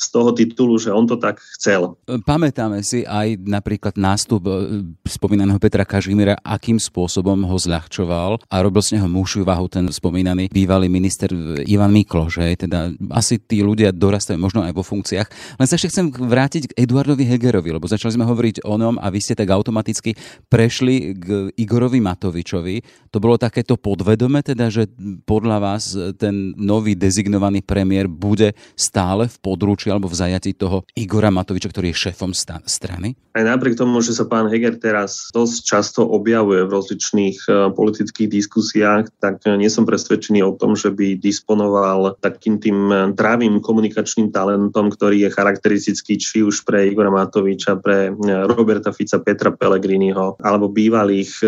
z 0.03 0.07
toho 0.11 0.35
titulu, 0.35 0.75
že 0.83 0.91
on 0.91 1.07
to 1.07 1.15
tak 1.15 1.39
chcel. 1.55 1.95
Pamätáme 2.27 2.83
si 2.83 3.07
aj 3.07 3.39
napríklad 3.47 3.95
nástup 3.95 4.43
e, 4.51 4.83
spomínaného 5.07 5.63
Petra 5.63 5.87
Kažimira, 5.87 6.35
akým 6.43 6.83
spôsobom 6.83 7.39
ho 7.47 7.57
zľahčoval 7.57 8.43
a 8.51 8.57
robil 8.59 8.83
z 8.83 8.99
neho 8.99 9.07
mušiu 9.07 9.47
váhu 9.47 9.71
ten 9.71 9.87
spomínaný 9.87 10.51
bývalý 10.51 10.91
minister 10.91 11.31
Ivan 11.63 11.95
Miklo, 11.95 12.27
že 12.27 12.59
teda 12.59 12.91
asi 13.15 13.39
tí 13.39 13.63
ľudia 13.63 13.95
dorastajú 13.95 14.41
možno 14.43 14.67
aj 14.67 14.75
vo 14.75 14.83
funkciách. 14.83 15.61
Len 15.63 15.67
sa 15.71 15.79
ešte 15.79 15.95
chcem 15.95 16.11
vrátiť 16.11 16.75
k 16.75 16.77
Eduardovi 16.83 17.23
Hegerovi, 17.23 17.71
lebo 17.71 17.87
začali 17.87 18.19
sme 18.19 18.27
hovoriť 18.27 18.67
o 18.67 18.75
ňom 18.75 18.99
a 18.99 19.07
vy 19.13 19.21
ste 19.23 19.39
tak 19.39 19.53
automaticky 19.55 20.19
prešli 20.51 21.15
k 21.15 21.27
Igorovi 21.55 22.03
Matovičovi. 22.03 23.09
To 23.15 23.23
bolo 23.23 23.39
takéto 23.39 23.79
podvedome, 23.79 24.43
teda, 24.43 24.73
že 24.73 24.89
podľa 25.29 25.59
vás 25.63 25.95
ten 26.19 26.57
nový 26.57 26.97
dezignovaný 26.97 27.61
premiér 27.63 28.09
bude 28.09 28.57
stále 28.75 29.29
v 29.29 29.37
područí 29.39 29.92
alebo 29.93 30.09
v 30.09 30.17
zajati 30.17 30.57
toho 30.57 30.89
Igora 30.97 31.29
Matoviča, 31.29 31.69
ktorý 31.69 31.93
je 31.93 32.09
šéfom 32.09 32.33
strany? 32.35 33.15
Aj 33.33 33.45
napriek 33.45 33.81
tomu, 33.81 34.05
že 34.05 34.13
sa 34.13 34.29
pán 34.29 34.53
Heger 34.53 34.77
teraz 34.77 35.33
dosť 35.33 35.57
často 35.65 36.01
objavuje 36.05 36.69
v 36.69 36.73
rozličných 36.73 37.39
e, 37.49 37.51
politických 37.73 38.29
diskusiách, 38.29 39.09
tak 39.25 39.41
nie 39.57 39.73
som 39.73 39.89
presvedčený 39.89 40.45
o 40.45 40.53
tom, 40.53 40.77
že 40.77 40.93
by 40.93 41.17
disponoval 41.17 42.21
takým 42.21 42.61
tým 42.61 42.93
trávým 43.17 43.65
komunikačným 43.65 44.29
talentom, 44.37 44.93
ktorý 44.93 45.25
je 45.25 45.31
charakteristický 45.33 46.21
či 46.21 46.45
už 46.45 46.69
pre 46.69 46.93
Igora 46.93 47.09
Matoviča, 47.09 47.81
pre 47.81 48.13
e, 48.13 48.33
Roberta 48.53 48.93
Fica, 48.93 49.17
Petra 49.17 49.49
Pellegriniho 49.49 50.37
alebo 50.45 50.69
bývalých 50.69 51.33
e, 51.41 51.47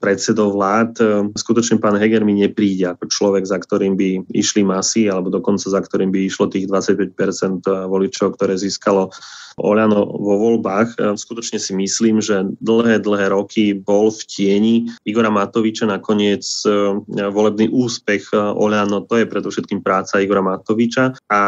predsedov 0.00 0.56
vlád. 0.56 0.92
Skutočne 1.36 1.76
pán 1.84 2.00
Heger 2.00 2.24
mi 2.24 2.40
nepríde 2.40 2.96
ako 2.96 3.12
človek, 3.12 3.44
za 3.44 3.60
ktorým 3.60 3.92
by 3.92 4.32
išli 4.32 4.64
masy 4.64 5.12
alebo 5.12 5.28
dokonca 5.28 5.68
za 5.68 5.84
ktorým 5.84 6.08
by 6.08 6.32
išlo 6.32 6.48
tých 6.48 6.64
25% 6.64 7.53
voličov, 7.62 8.34
ktoré 8.34 8.56
získalo 8.58 9.12
Oľano 9.54 10.02
vo 10.02 10.34
voľbách. 10.34 10.98
E, 10.98 11.14
skutočne 11.14 11.62
si 11.62 11.78
myslím, 11.78 12.18
že 12.18 12.42
dlhé, 12.58 12.98
dlhé 12.98 13.30
roky 13.30 13.70
bol 13.70 14.10
v 14.10 14.20
tieni 14.26 14.74
Igora 15.06 15.30
Matoviča. 15.30 15.86
Nakoniec 15.86 16.42
e, 16.66 16.98
volebný 17.30 17.70
úspech 17.70 18.34
Oľano, 18.34 19.06
to 19.06 19.22
je 19.22 19.30
predovšetkým 19.30 19.78
práca 19.78 20.18
Igora 20.18 20.42
Matoviča. 20.42 21.14
A 21.30 21.42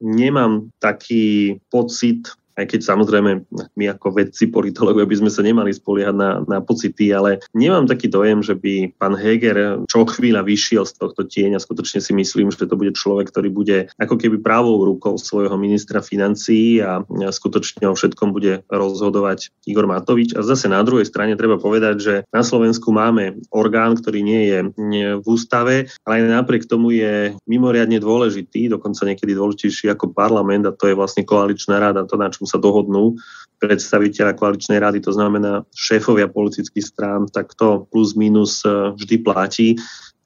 nemám 0.00 0.72
taký 0.80 1.60
pocit, 1.68 2.32
aj 2.56 2.64
keď 2.68 2.80
samozrejme 2.84 3.30
my 3.76 3.84
ako 3.96 4.12
vedci, 4.12 4.48
politológovia 4.52 5.08
by 5.08 5.18
sme 5.24 5.30
sa 5.32 5.42
nemali 5.42 5.72
spoliehať 5.72 6.16
na, 6.16 6.30
na 6.44 6.58
pocity, 6.60 7.10
ale 7.10 7.40
nemám 7.56 7.88
taký 7.88 8.12
dojem, 8.12 8.44
že 8.44 8.54
by 8.56 8.92
pán 9.00 9.16
Heger 9.16 9.82
čo 9.88 10.04
chvíľa 10.04 10.44
vyšiel 10.44 10.84
z 10.84 10.92
tohto 10.98 11.24
tieňa. 11.24 11.62
Skutočne 11.62 12.04
si 12.04 12.12
myslím, 12.12 12.52
že 12.52 12.68
to 12.68 12.76
bude 12.76 12.92
človek, 12.92 13.32
ktorý 13.32 13.48
bude 13.48 13.78
ako 13.96 14.18
keby 14.20 14.40
právou 14.40 14.82
rukou 14.84 15.16
svojho 15.16 15.54
ministra 15.56 16.04
financií 16.04 16.82
a 16.82 17.00
skutočne 17.08 17.88
o 17.88 17.96
všetkom 17.96 18.34
bude 18.34 18.64
rozhodovať 18.68 19.52
Igor 19.68 19.88
Matovič. 19.88 20.36
A 20.36 20.44
zase 20.44 20.68
na 20.68 20.82
druhej 20.84 21.08
strane 21.08 21.38
treba 21.38 21.56
povedať, 21.56 21.96
že 22.00 22.14
na 22.32 22.44
Slovensku 22.44 22.92
máme 22.92 23.40
orgán, 23.52 23.96
ktorý 23.96 24.20
nie 24.20 24.42
je 24.48 24.58
v 25.18 25.26
ústave, 25.26 25.88
ale 26.04 26.12
aj 26.20 26.42
napriek 26.42 26.64
tomu 26.68 26.92
je 26.92 27.36
mimoriadne 27.48 28.00
dôležitý, 28.02 28.72
dokonca 28.72 29.06
niekedy 29.06 29.32
dôležitejší 29.36 29.92
ako 29.92 30.12
parlament 30.12 30.68
a 30.68 30.76
to 30.76 30.90
je 30.90 30.98
vlastne 30.98 31.22
koaličná 31.22 31.78
rada, 31.78 32.04
to 32.08 32.18
na 32.18 32.28
čo 32.28 32.41
čom 32.42 32.50
sa 32.50 32.58
dohodnú 32.58 33.14
predstaviteľa 33.62 34.34
koaličnej 34.34 34.82
rady, 34.82 34.98
to 34.98 35.14
znamená 35.14 35.62
šéfovia 35.70 36.26
politických 36.26 36.82
strán, 36.82 37.30
tak 37.30 37.54
to 37.54 37.86
plus 37.94 38.18
minus 38.18 38.66
e, 38.66 38.90
vždy 38.98 39.22
platí. 39.22 39.78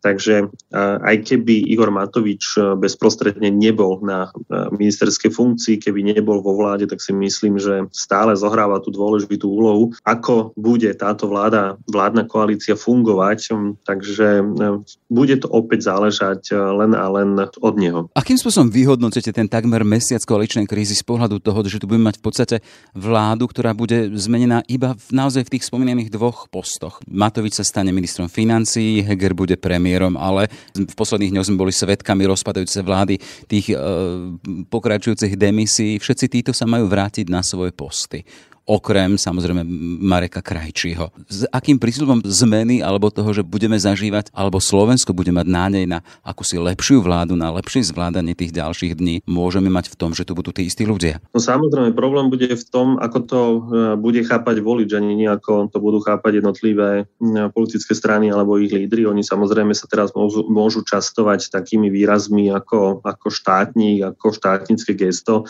Takže 0.07 0.55
aj 1.03 1.27
keby 1.27 1.67
Igor 1.67 1.91
Matovič 1.91 2.55
e, 2.55 2.79
bezprostredne 2.79 3.51
nebol 3.51 3.99
na 4.07 4.31
e, 4.31 4.71
ministerskej 4.71 5.35
funkcii, 5.35 5.83
keby 5.83 6.15
nebol 6.15 6.39
vo 6.39 6.55
vláde, 6.55 6.87
tak 6.87 7.03
si 7.03 7.11
myslím, 7.11 7.59
že 7.59 7.91
stále 7.91 8.39
zohráva 8.39 8.79
tú 8.79 8.95
dôležitú 8.95 9.51
úlohu, 9.51 9.91
ako 10.07 10.55
bude 10.55 10.87
táto 10.95 11.27
vláda, 11.27 11.75
vládna 11.91 12.31
koalícia 12.31 12.79
fungovať. 12.79 13.51
Hm, 13.51 13.83
takže 13.83 14.29
e, 14.39 14.45
bude 15.11 15.35
to 15.43 15.51
opäť 15.51 15.91
záležať 15.91 16.55
len 16.55 16.95
a 16.95 17.07
len 17.11 17.51
od 17.59 17.75
neho. 17.75 18.07
Akým 18.15 18.39
spôsobom 18.39 18.71
vyhodnocujete 18.71 19.35
ten 19.35 19.51
takmer 19.51 19.83
mesiac 19.83 20.23
koaličnej 20.23 20.71
krízy 20.71 20.95
z 20.95 21.03
pohľadu 21.03 21.43
toho, 21.43 21.67
že 21.67 21.83
tu 21.83 21.91
budeme 21.91 22.15
mať 22.15 22.23
v 22.23 22.25
podstate 22.25 22.57
vládu, 22.95 23.51
ktorá 23.51 23.75
bude 23.75 24.13
zmenená 24.15 24.63
iba 24.71 24.95
v, 24.95 25.07
naozaj 25.11 25.51
v 25.51 25.59
tých 25.59 25.67
spomínaných 25.67 26.15
dvoch 26.15 26.47
postoch? 26.47 27.03
Matovič 27.11 27.59
sa 27.59 27.65
stane 27.67 27.91
ministrom 27.91 28.31
financií, 28.31 29.03
Heger 29.03 29.33
bude 29.33 29.57
premiér 29.57 29.96
premiérom, 29.97 30.21
ale 30.21 30.53
v 30.77 30.95
posledných 30.95 31.33
dňoch 31.33 31.47
sme 31.49 31.61
boli 31.65 31.73
svetkami 31.73 32.29
rozpadajúce 32.29 32.85
vlády, 32.85 33.17
tých 33.49 33.73
e, 33.73 33.77
pokračujúcich 34.69 35.41
demisí. 35.41 35.97
Všetci 35.97 36.27
títo 36.29 36.53
sa 36.53 36.69
majú 36.69 36.85
vrátiť 36.85 37.33
na 37.33 37.41
svoje 37.41 37.73
posty 37.73 38.21
okrem 38.67 39.15
samozrejme 39.15 39.63
Mareka 40.03 40.43
Krajčího. 40.43 41.15
S 41.31 41.47
akým 41.55 41.79
prísľubom 41.79 42.27
zmeny 42.27 42.83
alebo 42.83 43.15
toho, 43.15 43.31
že 43.31 43.47
budeme 43.47 43.79
zažívať, 43.79 44.35
alebo 44.35 44.59
Slovensko 44.59 45.15
bude 45.15 45.31
mať 45.31 45.47
nádej 45.47 45.85
na 45.87 46.03
akúsi 46.27 46.59
lepšiu 46.59 46.99
vládu, 47.01 47.39
na 47.39 47.55
lepšie 47.55 47.87
zvládanie 47.87 48.35
tých 48.35 48.51
ďalších 48.51 48.99
dní, 48.99 49.23
môžeme 49.25 49.71
mať 49.71 49.95
v 49.95 49.97
tom, 49.97 50.11
že 50.13 50.27
tu 50.27 50.35
budú 50.35 50.51
tí 50.51 50.67
istí 50.67 50.83
ľudia? 50.83 51.23
No 51.31 51.39
samozrejme, 51.39 51.95
problém 51.95 52.27
bude 52.27 52.51
v 52.51 52.65
tom, 52.67 52.99
ako 52.99 53.19
to 53.23 53.41
e, 53.41 53.59
bude 54.03 54.21
chápať 54.27 54.59
volič, 54.59 54.91
ani 54.99 55.15
nie 55.15 55.31
ako 55.31 55.71
to 55.71 55.79
budú 55.79 56.03
chápať 56.03 56.43
jednotlivé 56.43 57.07
e, 57.07 57.49
politické 57.55 57.95
strany 57.95 58.35
alebo 58.35 58.59
ich 58.59 58.75
lídry. 58.75 59.07
Oni 59.07 59.23
samozrejme 59.23 59.71
sa 59.79 59.87
teraz 59.87 60.11
môžu, 60.11 60.43
môžu 60.51 60.83
častovať 60.83 61.55
takými 61.55 61.87
výrazmi 61.87 62.51
ako, 62.51 63.07
ako 63.07 63.31
štátnik, 63.31 64.03
ako 64.03 64.35
štátnické 64.35 64.99
gesto 64.99 65.47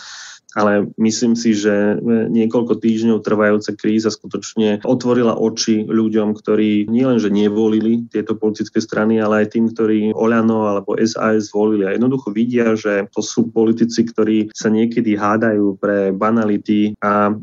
ale 0.55 0.87
myslím 0.95 1.35
si, 1.35 1.51
že 1.51 1.99
niekoľko 2.31 2.79
týždňov 2.79 3.25
trvajúca 3.25 3.75
kríza 3.75 4.07
skutočne 4.07 4.85
otvorila 4.87 5.35
oči 5.35 5.83
ľuďom, 5.83 6.37
ktorí 6.37 6.87
nielenže 6.87 7.27
nevolili 7.27 8.07
tieto 8.07 8.37
politické 8.37 8.79
strany, 8.79 9.19
ale 9.19 9.43
aj 9.43 9.57
tým, 9.57 9.65
ktorí 9.73 10.15
Oľano 10.15 10.71
alebo 10.71 10.95
SAS 11.03 11.51
volili. 11.51 11.83
A 11.83 11.95
jednoducho 11.95 12.31
vidia, 12.31 12.73
že 12.79 13.11
to 13.11 13.19
sú 13.19 13.51
politici, 13.51 14.07
ktorí 14.07 14.49
sa 14.55 14.71
niekedy 14.71 15.19
hádajú 15.19 15.77
pre 15.81 16.15
banality 16.15 16.95
a 17.03 17.31
e, 17.31 17.33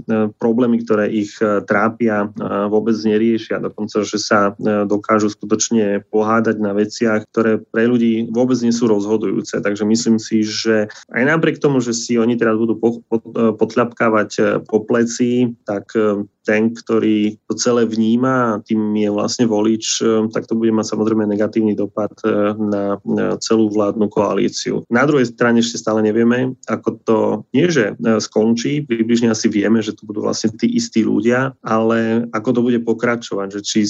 problémy, 0.41 0.81
ktoré 0.83 1.13
ich 1.13 1.37
e, 1.43 1.61
trápia, 1.67 2.27
e, 2.27 2.39
vôbec 2.73 2.97
neriešia. 3.05 3.61
Dokonca, 3.61 4.07
že 4.07 4.19
sa 4.21 4.57
dokážu 4.87 5.33
skutočne 5.33 6.05
pohádať 6.09 6.57
na 6.61 6.73
veciach, 6.73 7.27
ktoré 7.31 7.61
pre 7.61 7.89
ľudí 7.89 8.29
vôbec 8.31 8.57
nie 8.61 8.73
sú 8.73 8.89
rozhodujúce. 8.89 9.61
Takže 9.61 9.85
myslím 9.85 10.17
si, 10.21 10.45
že 10.45 10.89
aj 11.11 11.23
napriek 11.25 11.61
tomu, 11.61 11.81
že 11.81 11.97
si 11.97 12.17
oni 12.17 12.37
teraz 12.39 12.57
budú 12.57 12.79
potľapkávať 13.11 14.31
eh, 14.39 14.47
po 14.65 14.85
pleci, 14.85 15.53
tak 15.65 15.93
eh, 15.97 16.23
ten, 16.45 16.77
ktorý 16.77 17.41
to 17.49 17.57
celé 17.57 17.89
vníma 17.89 18.35
a 18.55 18.61
tým 18.61 18.93
je 18.95 19.09
vlastne 19.09 19.49
volič, 19.49 20.05
e, 20.05 20.29
tak 20.29 20.45
to 20.45 20.55
bude 20.55 20.71
mať 20.71 20.93
samozrejme 20.93 21.25
negatívny 21.25 21.73
dopad 21.73 22.13
e, 22.23 22.53
na 22.55 23.01
celú 23.41 23.73
vládnu 23.73 24.13
koalíciu. 24.13 24.85
Na 24.93 25.09
druhej 25.09 25.33
strane 25.33 25.65
ešte 25.65 25.81
stále 25.81 26.05
nevieme, 26.05 26.55
ako 26.69 26.89
to 27.03 27.19
nie, 27.57 27.67
že 27.73 27.97
e, 27.97 28.21
skončí, 28.21 28.85
približne 28.85 29.33
asi 29.33 29.49
vieme, 29.49 29.81
že 29.81 29.97
to 29.97 30.05
budú 30.05 30.29
vlastne 30.29 30.53
tí 30.53 30.69
istí 30.69 31.01
ľudia, 31.01 31.57
ale 31.65 32.29
ako 32.31 32.49
to 32.53 32.61
bude 32.61 32.81
pokračovať, 32.85 33.49
že 33.59 33.61
či 33.65 33.81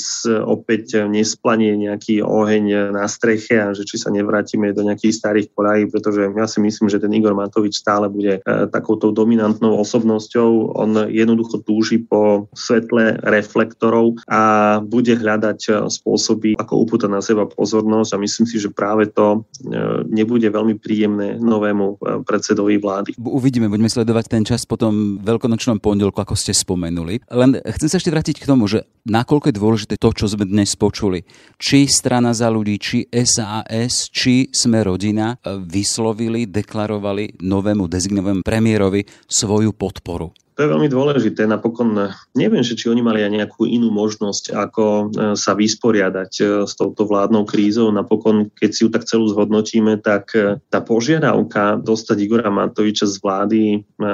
opäť 0.44 1.08
nesplanie 1.10 1.74
nejaký 1.74 2.22
oheň 2.22 2.94
na 2.94 3.08
streche 3.10 3.58
a 3.58 3.74
že 3.74 3.82
či 3.88 3.98
sa 3.98 4.12
nevrátime 4.12 4.70
do 4.70 4.86
nejakých 4.86 5.16
starých 5.16 5.48
kolají, 5.56 5.90
pretože 5.90 6.30
ja 6.30 6.46
si 6.46 6.58
myslím, 6.62 6.86
že 6.86 7.02
ten 7.02 7.10
Igor 7.14 7.34
Matovič 7.34 7.80
stále 7.80 8.06
bude 8.06 8.38
takouto 8.44 9.10
dominantnou 9.10 9.80
osobnosťou. 9.80 10.76
On 10.76 11.08
jednoducho 11.08 11.64
túži 11.64 12.02
po 12.04 12.43
svetle 12.52 13.18
reflektorov 13.24 14.20
a 14.28 14.78
bude 14.84 15.16
hľadať 15.16 15.58
e, 15.66 15.70
spôsoby, 15.88 16.60
ako 16.60 16.84
upútať 16.84 17.10
na 17.10 17.24
seba 17.24 17.48
pozornosť 17.48 18.10
a 18.14 18.22
myslím 18.22 18.46
si, 18.46 18.56
že 18.60 18.68
práve 18.68 19.08
to 19.08 19.40
e, 19.64 20.06
nebude 20.10 20.46
veľmi 20.50 20.76
príjemné 20.76 21.40
novému 21.40 21.86
e, 21.86 22.24
predsedovi 22.26 22.76
vlády. 22.76 23.10
Uvidíme, 23.18 23.72
budeme 23.72 23.88
sledovať 23.88 24.24
ten 24.28 24.44
čas 24.44 24.68
po 24.68 24.76
tom 24.76 25.22
veľkonočnom 25.24 25.80
pondelku, 25.80 26.20
ako 26.20 26.36
ste 26.36 26.52
spomenuli. 26.52 27.24
Len 27.30 27.60
chcem 27.80 27.88
sa 27.88 27.96
ešte 27.96 28.12
vrátiť 28.12 28.42
k 28.42 28.48
tomu, 28.48 28.68
že 28.68 28.84
nakoľko 29.08 29.50
je 29.50 29.58
dôležité 29.58 29.94
to, 29.96 30.10
čo 30.12 30.26
sme 30.28 30.44
dnes 30.44 30.74
počuli. 30.76 31.24
Či 31.56 31.88
strana 31.88 32.36
za 32.36 32.52
ľudí, 32.52 32.76
či 32.76 33.06
SAS, 33.10 34.10
či 34.10 34.48
sme 34.50 34.82
rodina 34.84 35.36
vyslovili, 35.44 36.48
deklarovali 36.48 37.40
novému 37.40 37.86
dezignovému 37.88 38.40
premiérovi 38.42 39.06
svoju 39.28 39.72
podporu. 39.76 40.32
To 40.54 40.62
je 40.62 40.70
veľmi 40.70 40.86
dôležité. 40.86 41.50
Napokon 41.50 42.14
neviem, 42.38 42.62
že 42.62 42.78
či 42.78 42.86
oni 42.86 43.02
mali 43.02 43.26
aj 43.26 43.32
nejakú 43.34 43.66
inú 43.66 43.90
možnosť, 43.90 44.54
ako 44.54 44.84
e, 44.86 45.04
sa 45.34 45.52
vysporiadať 45.58 46.32
e, 46.38 46.44
s 46.62 46.78
touto 46.78 47.10
vládnou 47.10 47.42
krízou. 47.42 47.90
Napokon, 47.90 48.54
keď 48.54 48.70
si 48.70 48.86
ju 48.86 48.88
tak 48.94 49.02
celú 49.02 49.26
zhodnotíme, 49.26 49.98
tak 49.98 50.30
tá 50.70 50.78
požiadavka 50.78 51.82
dostať 51.82 52.16
Igora 52.22 52.50
Matoviča 52.54 53.10
z 53.10 53.16
vlády 53.18 53.60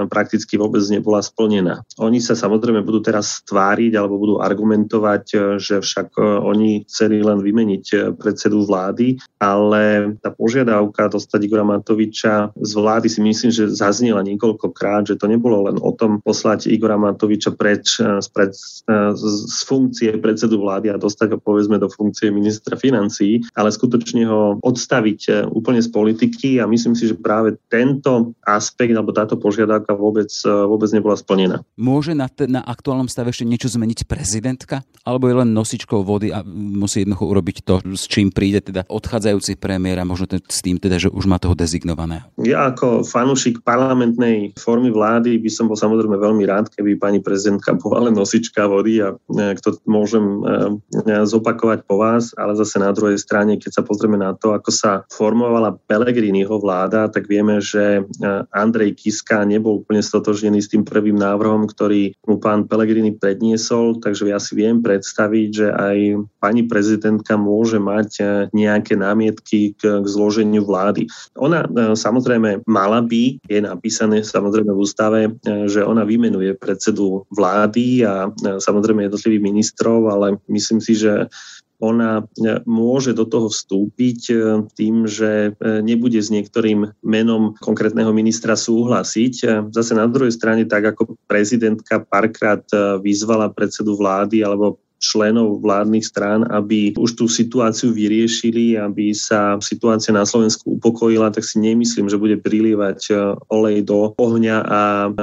prakticky 0.08 0.56
vôbec 0.56 0.80
nebola 0.88 1.20
splnená. 1.20 1.84
Oni 2.00 2.22
sa 2.22 2.32
samozrejme 2.32 2.84
budú 2.84 3.04
teraz 3.04 3.44
tváriť 3.44 3.96
alebo 3.96 4.20
budú 4.20 4.34
argumentovať, 4.40 5.24
že 5.60 5.84
však 5.84 6.16
oni 6.20 6.88
chceli 6.88 7.20
len 7.20 7.44
vymeniť 7.44 8.16
predsedu 8.16 8.64
vlády, 8.64 9.20
ale 9.40 10.14
tá 10.20 10.32
požiadavka 10.32 11.10
dostať 11.12 11.40
Igora 11.44 11.66
Matoviča 11.66 12.54
z 12.56 12.72
vlády 12.76 13.08
si 13.08 13.20
myslím, 13.24 13.50
že 13.50 13.72
zaznela 13.72 14.24
niekoľkokrát, 14.24 15.08
že 15.08 15.18
to 15.18 15.28
nebolo 15.28 15.68
len 15.68 15.76
o 15.80 15.92
tom 15.92 16.22
poslať 16.30 16.70
Igora 16.70 16.94
Matoviča 16.94 17.58
preč 17.58 17.98
z, 17.98 18.28
pred, 18.30 18.54
z 18.54 19.58
funkcie 19.66 20.14
predsedu 20.22 20.62
vlády 20.62 20.94
a 20.94 21.00
dostať 21.00 21.34
ho 21.34 21.38
povedzme 21.42 21.82
do 21.82 21.90
funkcie 21.90 22.30
ministra 22.30 22.78
financí, 22.78 23.42
ale 23.58 23.74
skutočne 23.74 24.30
ho 24.30 24.62
odstaviť 24.62 25.50
úplne 25.50 25.82
z 25.82 25.90
politiky 25.90 26.62
a 26.62 26.70
myslím 26.70 26.94
si, 26.94 27.10
že 27.10 27.18
práve 27.18 27.58
tento 27.66 28.38
aspekt 28.46 28.94
alebo 28.94 29.10
táto 29.10 29.34
požiadavka 29.34 29.90
vôbec, 29.98 30.30
vôbec 30.46 30.86
nebola 30.94 31.18
splnená. 31.18 31.66
Môže 31.74 32.14
na, 32.14 32.30
te, 32.30 32.46
na 32.46 32.62
aktuálnom 32.62 33.10
stave 33.10 33.34
ešte 33.34 33.42
niečo 33.42 33.66
zmeniť 33.66 34.06
prezidentka? 34.06 34.86
Alebo 35.02 35.26
je 35.26 35.42
len 35.42 35.50
nosičkou 35.50 36.06
vody 36.06 36.30
a 36.30 36.46
musí 36.46 37.02
jednoducho 37.02 37.26
urobiť 37.26 37.56
to, 37.66 37.74
s 37.96 38.06
čím 38.06 38.30
príde 38.30 38.62
teda 38.62 38.86
odchádzajúci 38.86 39.58
premiér 39.58 40.04
a 40.04 40.06
možno 40.06 40.38
s 40.46 40.60
tým 40.62 40.78
teda, 40.78 41.00
že 41.00 41.08
už 41.10 41.26
má 41.26 41.40
toho 41.40 41.56
dezignovaného? 41.56 42.28
Ja 42.38 42.70
ako 42.70 43.02
fanúšik 43.02 43.64
parlamentnej 43.64 44.52
formy 44.60 44.92
vlády 44.92 45.40
by 45.40 45.50
som 45.50 45.66
bol 45.66 45.80
samozrejme 45.80 46.19
veľmi 46.20 46.44
rád, 46.44 46.68
keby 46.68 47.00
pani 47.00 47.18
prezidentka 47.24 47.72
bola 47.82 48.08
len 48.08 48.14
nosička 48.14 48.68
vody 48.68 49.00
a 49.00 49.16
to 49.64 49.80
môžem 49.88 50.44
e, 50.44 51.24
zopakovať 51.24 51.88
po 51.88 51.98
vás, 51.98 52.36
ale 52.36 52.54
zase 52.54 52.76
na 52.78 52.92
druhej 52.92 53.16
strane, 53.16 53.56
keď 53.56 53.80
sa 53.80 53.82
pozrieme 53.82 54.20
na 54.20 54.36
to, 54.36 54.52
ako 54.52 54.70
sa 54.70 55.02
formovala 55.08 55.80
Pelegriniho 55.88 56.60
vláda, 56.60 57.08
tak 57.08 57.26
vieme, 57.26 57.58
že 57.64 58.00
e, 58.00 58.02
Andrej 58.52 59.00
Kiska 59.00 59.42
nebol 59.48 59.82
úplne 59.82 60.04
stotožnený 60.04 60.60
s 60.60 60.70
tým 60.70 60.84
prvým 60.84 61.16
návrhom, 61.16 61.64
ktorý 61.66 62.12
mu 62.28 62.36
pán 62.36 62.68
Pelegrini 62.68 63.16
predniesol, 63.16 63.98
takže 63.98 64.28
ja 64.28 64.38
si 64.38 64.52
viem 64.58 64.84
predstaviť, 64.84 65.48
že 65.48 65.66
aj 65.72 65.96
pani 66.42 66.66
prezidentka 66.66 67.38
môže 67.38 67.78
mať 67.78 68.08
e, 68.18 68.22
nejaké 68.52 68.98
námietky 68.98 69.78
k, 69.78 70.02
k 70.02 70.06
zloženiu 70.06 70.66
vlády. 70.66 71.06
Ona 71.38 71.64
e, 71.64 71.68
samozrejme 71.94 72.66
mala 72.66 73.00
by, 73.00 73.38
je 73.46 73.60
napísané 73.62 74.26
samozrejme 74.26 74.72
v 74.72 74.82
ústave, 74.82 75.20
e, 75.26 75.30
že 75.70 75.86
ona 75.86 76.02
vymenuje 76.10 76.58
predsedu 76.58 77.22
vlády 77.30 78.02
a 78.02 78.34
samozrejme 78.58 79.06
jednotlivých 79.06 79.46
ministrov, 79.46 80.10
ale 80.10 80.42
myslím 80.50 80.82
si, 80.82 80.98
že 80.98 81.30
ona 81.80 82.20
môže 82.68 83.16
do 83.16 83.24
toho 83.24 83.48
vstúpiť 83.48 84.28
tým, 84.76 85.08
že 85.08 85.56
nebude 85.80 86.20
s 86.20 86.28
niektorým 86.28 86.92
menom 87.00 87.56
konkrétneho 87.56 88.12
ministra 88.12 88.52
súhlasiť. 88.52 89.64
Zase 89.72 89.92
na 89.96 90.04
druhej 90.04 90.28
strane, 90.36 90.68
tak 90.68 90.92
ako 90.92 91.16
prezidentka 91.24 92.04
párkrát 92.04 92.60
vyzvala 93.00 93.48
predsedu 93.48 93.96
vlády 93.96 94.44
alebo 94.44 94.76
členov 95.00 95.64
vládnych 95.64 96.04
strán, 96.04 96.44
aby 96.52 96.92
už 96.94 97.16
tú 97.16 97.24
situáciu 97.26 97.96
vyriešili, 97.96 98.76
aby 98.76 99.16
sa 99.16 99.56
situácia 99.58 100.12
na 100.12 100.28
Slovensku 100.28 100.76
upokojila, 100.76 101.32
tak 101.32 101.42
si 101.42 101.56
nemyslím, 101.58 102.12
že 102.12 102.20
bude 102.20 102.36
prilievať 102.36 103.00
eh, 103.10 103.16
olej 103.48 103.88
do 103.88 104.12
ohňa 104.20 104.56
a 104.60 104.80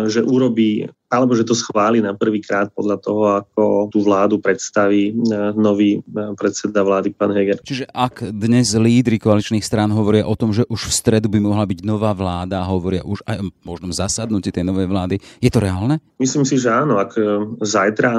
že 0.10 0.26
urobí 0.26 0.90
alebo 1.08 1.36
že 1.36 1.48
to 1.48 1.56
schváli 1.56 2.04
na 2.04 2.12
prvýkrát 2.12 2.68
podľa 2.76 2.98
toho, 3.00 3.24
ako 3.44 3.64
tú 3.92 4.04
vládu 4.04 4.44
predstaví 4.44 5.12
e, 5.12 5.14
nový 5.56 6.00
e, 6.00 6.36
predseda 6.36 6.84
vlády, 6.84 7.16
pán 7.16 7.32
Heger. 7.32 7.64
Čiže 7.64 7.88
ak 7.96 8.36
dnes 8.36 8.76
lídry 8.76 9.16
koaličných 9.16 9.64
strán 9.64 9.92
hovoria 9.96 10.28
o 10.28 10.36
tom, 10.36 10.52
že 10.52 10.68
už 10.68 10.92
v 10.92 10.94
stredu 10.94 11.32
by 11.32 11.40
mohla 11.40 11.64
byť 11.64 11.80
nová 11.88 12.12
vláda 12.12 12.60
a 12.60 12.70
hovoria 12.70 13.08
už 13.08 13.24
aj 13.24 13.40
o 13.40 13.48
možnom 13.64 13.92
zasadnutí 13.96 14.52
tej 14.52 14.68
novej 14.68 14.92
vlády, 14.92 15.16
je 15.40 15.48
to 15.52 15.64
reálne? 15.64 16.04
Myslím 16.20 16.44
si, 16.44 16.60
že 16.60 16.76
áno. 16.76 17.00
Ak 17.00 17.16
e, 17.16 17.24
zajtra 17.64 18.10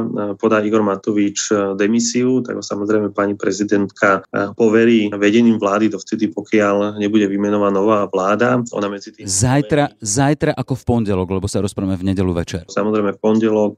podá 0.40 0.64
Igor 0.64 0.80
Matovič 0.80 1.52
demisiu, 1.76 2.40
tak 2.40 2.64
samozrejme 2.64 3.12
pani 3.12 3.36
prezidentka 3.36 4.24
poverí 4.56 5.12
vedením 5.12 5.60
vlády 5.60 5.92
dovtedy, 5.92 6.32
pokiaľ 6.32 6.96
nebude 6.96 7.28
vymenovaná 7.28 7.74
nová 7.74 8.08
vláda. 8.08 8.62
Ona 8.72 8.88
medzi 8.88 9.12
tým... 9.12 9.28
Zajtra, 9.28 9.98
zajtra 10.00 10.56
ako 10.56 10.74
v 10.78 10.82
pondelok, 10.86 11.28
lebo 11.36 11.46
sa 11.50 11.60
rozprávame 11.60 11.98
v 12.00 12.14
nedelu 12.14 12.32
večer. 12.32 12.64
Samozrejme 12.78 13.18
v 13.18 13.20
pondelok 13.20 13.76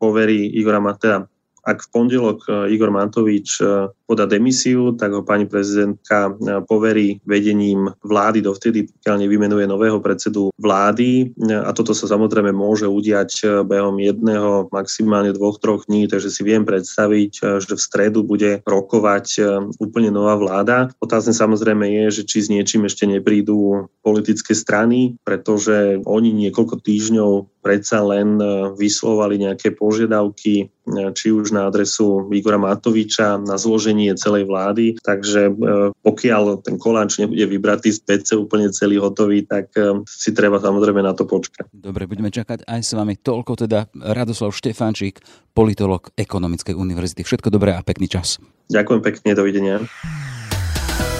poverí 0.00 0.56
Igora 0.56 0.80
Matea 0.80 1.28
ak 1.62 1.78
v 1.78 1.88
pondelok 1.94 2.38
e, 2.46 2.52
Igor 2.74 2.90
Mantovič 2.90 3.62
e, 3.62 3.86
podá 4.12 4.28
demisiu, 4.28 4.92
tak 4.92 5.16
ho 5.16 5.24
pani 5.24 5.48
prezidentka 5.48 6.28
e, 6.28 6.60
poverí 6.68 7.16
vedením 7.24 7.88
vlády 8.04 8.44
dovtedy, 8.44 8.84
pokiaľ 8.92 9.16
nevymenuje 9.24 9.64
nového 9.64 10.04
predsedu 10.04 10.52
vlády. 10.60 11.32
A 11.48 11.72
toto 11.72 11.96
sa 11.96 12.04
samozrejme 12.04 12.52
môže 12.52 12.84
udiať 12.84 13.64
behom 13.64 13.96
jedného, 13.96 14.68
maximálne 14.68 15.32
dvoch, 15.32 15.56
troch 15.56 15.88
dní, 15.88 16.04
takže 16.12 16.28
si 16.28 16.44
viem 16.44 16.68
predstaviť, 16.68 17.64
že 17.64 17.72
v 17.72 17.80
stredu 17.80 18.20
bude 18.20 18.60
rokovať 18.68 19.40
úplne 19.80 20.12
nová 20.12 20.36
vláda. 20.36 20.92
Otázne 21.00 21.32
samozrejme 21.32 21.88
je, 21.88 22.20
že 22.20 22.22
či 22.28 22.38
s 22.44 22.52
niečím 22.52 22.84
ešte 22.84 23.08
neprídu 23.08 23.88
politické 24.04 24.52
strany, 24.52 25.16
pretože 25.24 26.02
oni 26.04 26.34
niekoľko 26.34 26.82
týždňov 26.82 27.62
predsa 27.62 28.02
len 28.02 28.36
vyslovali 28.74 29.38
nejaké 29.38 29.72
požiadavky 29.72 30.68
či 31.14 31.30
už 31.30 31.54
na 31.54 31.70
adresu 31.70 32.26
Igora 32.34 32.58
Matoviča, 32.58 33.38
na 33.38 33.54
zloženie 33.54 34.01
celej 34.18 34.50
vlády. 34.50 34.98
Takže 34.98 35.42
e, 35.46 35.52
pokiaľ 35.94 36.66
ten 36.66 36.76
koláč 36.80 37.22
nebude 37.22 37.46
vybratý 37.46 37.94
z 37.94 38.02
PC 38.02 38.34
úplne 38.34 38.74
celý 38.74 38.98
hotový, 38.98 39.46
tak 39.46 39.70
e, 39.78 40.02
si 40.08 40.34
treba 40.34 40.58
samozrejme 40.58 40.98
na 40.98 41.14
to 41.14 41.22
počkať. 41.22 41.70
Dobre, 41.70 42.10
budeme 42.10 42.34
čakať 42.34 42.66
aj 42.66 42.80
s 42.82 42.92
vami. 42.98 43.14
Toľko 43.14 43.66
teda 43.68 43.86
Radoslav 43.94 44.50
Štefančík, 44.50 45.22
politolog 45.54 46.10
Ekonomickej 46.18 46.74
univerzity. 46.74 47.22
Všetko 47.22 47.54
dobré 47.54 47.78
a 47.78 47.86
pekný 47.86 48.10
čas. 48.10 48.42
Ďakujem 48.72 49.00
pekne, 49.04 49.30
dovidenia. 49.38 49.76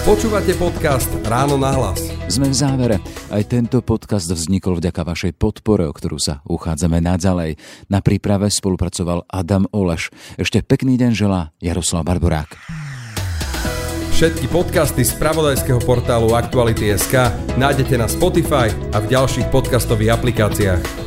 Počúvate 0.03 0.51
podcast 0.59 1.07
Ráno 1.23 1.55
na 1.55 1.71
hlas. 1.79 2.03
Sme 2.27 2.51
v 2.51 2.55
závere. 2.59 2.99
Aj 3.31 3.39
tento 3.47 3.79
podcast 3.79 4.27
vznikol 4.27 4.75
vďaka 4.75 4.99
vašej 4.99 5.31
podpore, 5.39 5.87
o 5.87 5.95
ktorú 5.95 6.19
sa 6.19 6.43
uchádzame 6.43 6.99
naďalej. 6.99 7.55
Na 7.87 8.03
príprave 8.03 8.51
spolupracoval 8.51 9.23
Adam 9.31 9.63
Oleš. 9.71 10.11
Ešte 10.35 10.59
pekný 10.59 10.99
deň 10.99 11.11
želá 11.15 11.55
Jaroslav 11.63 12.03
Barborák. 12.03 12.51
Všetky 14.11 14.51
podcasty 14.51 15.07
z 15.07 15.15
pravodajského 15.15 15.79
portálu 15.79 16.35
Aktuality.sk 16.35 17.31
nájdete 17.55 17.95
na 17.95 18.11
Spotify 18.11 18.75
a 18.91 18.99
v 18.99 19.07
ďalších 19.07 19.47
podcastových 19.55 20.19
aplikáciách. 20.19 21.02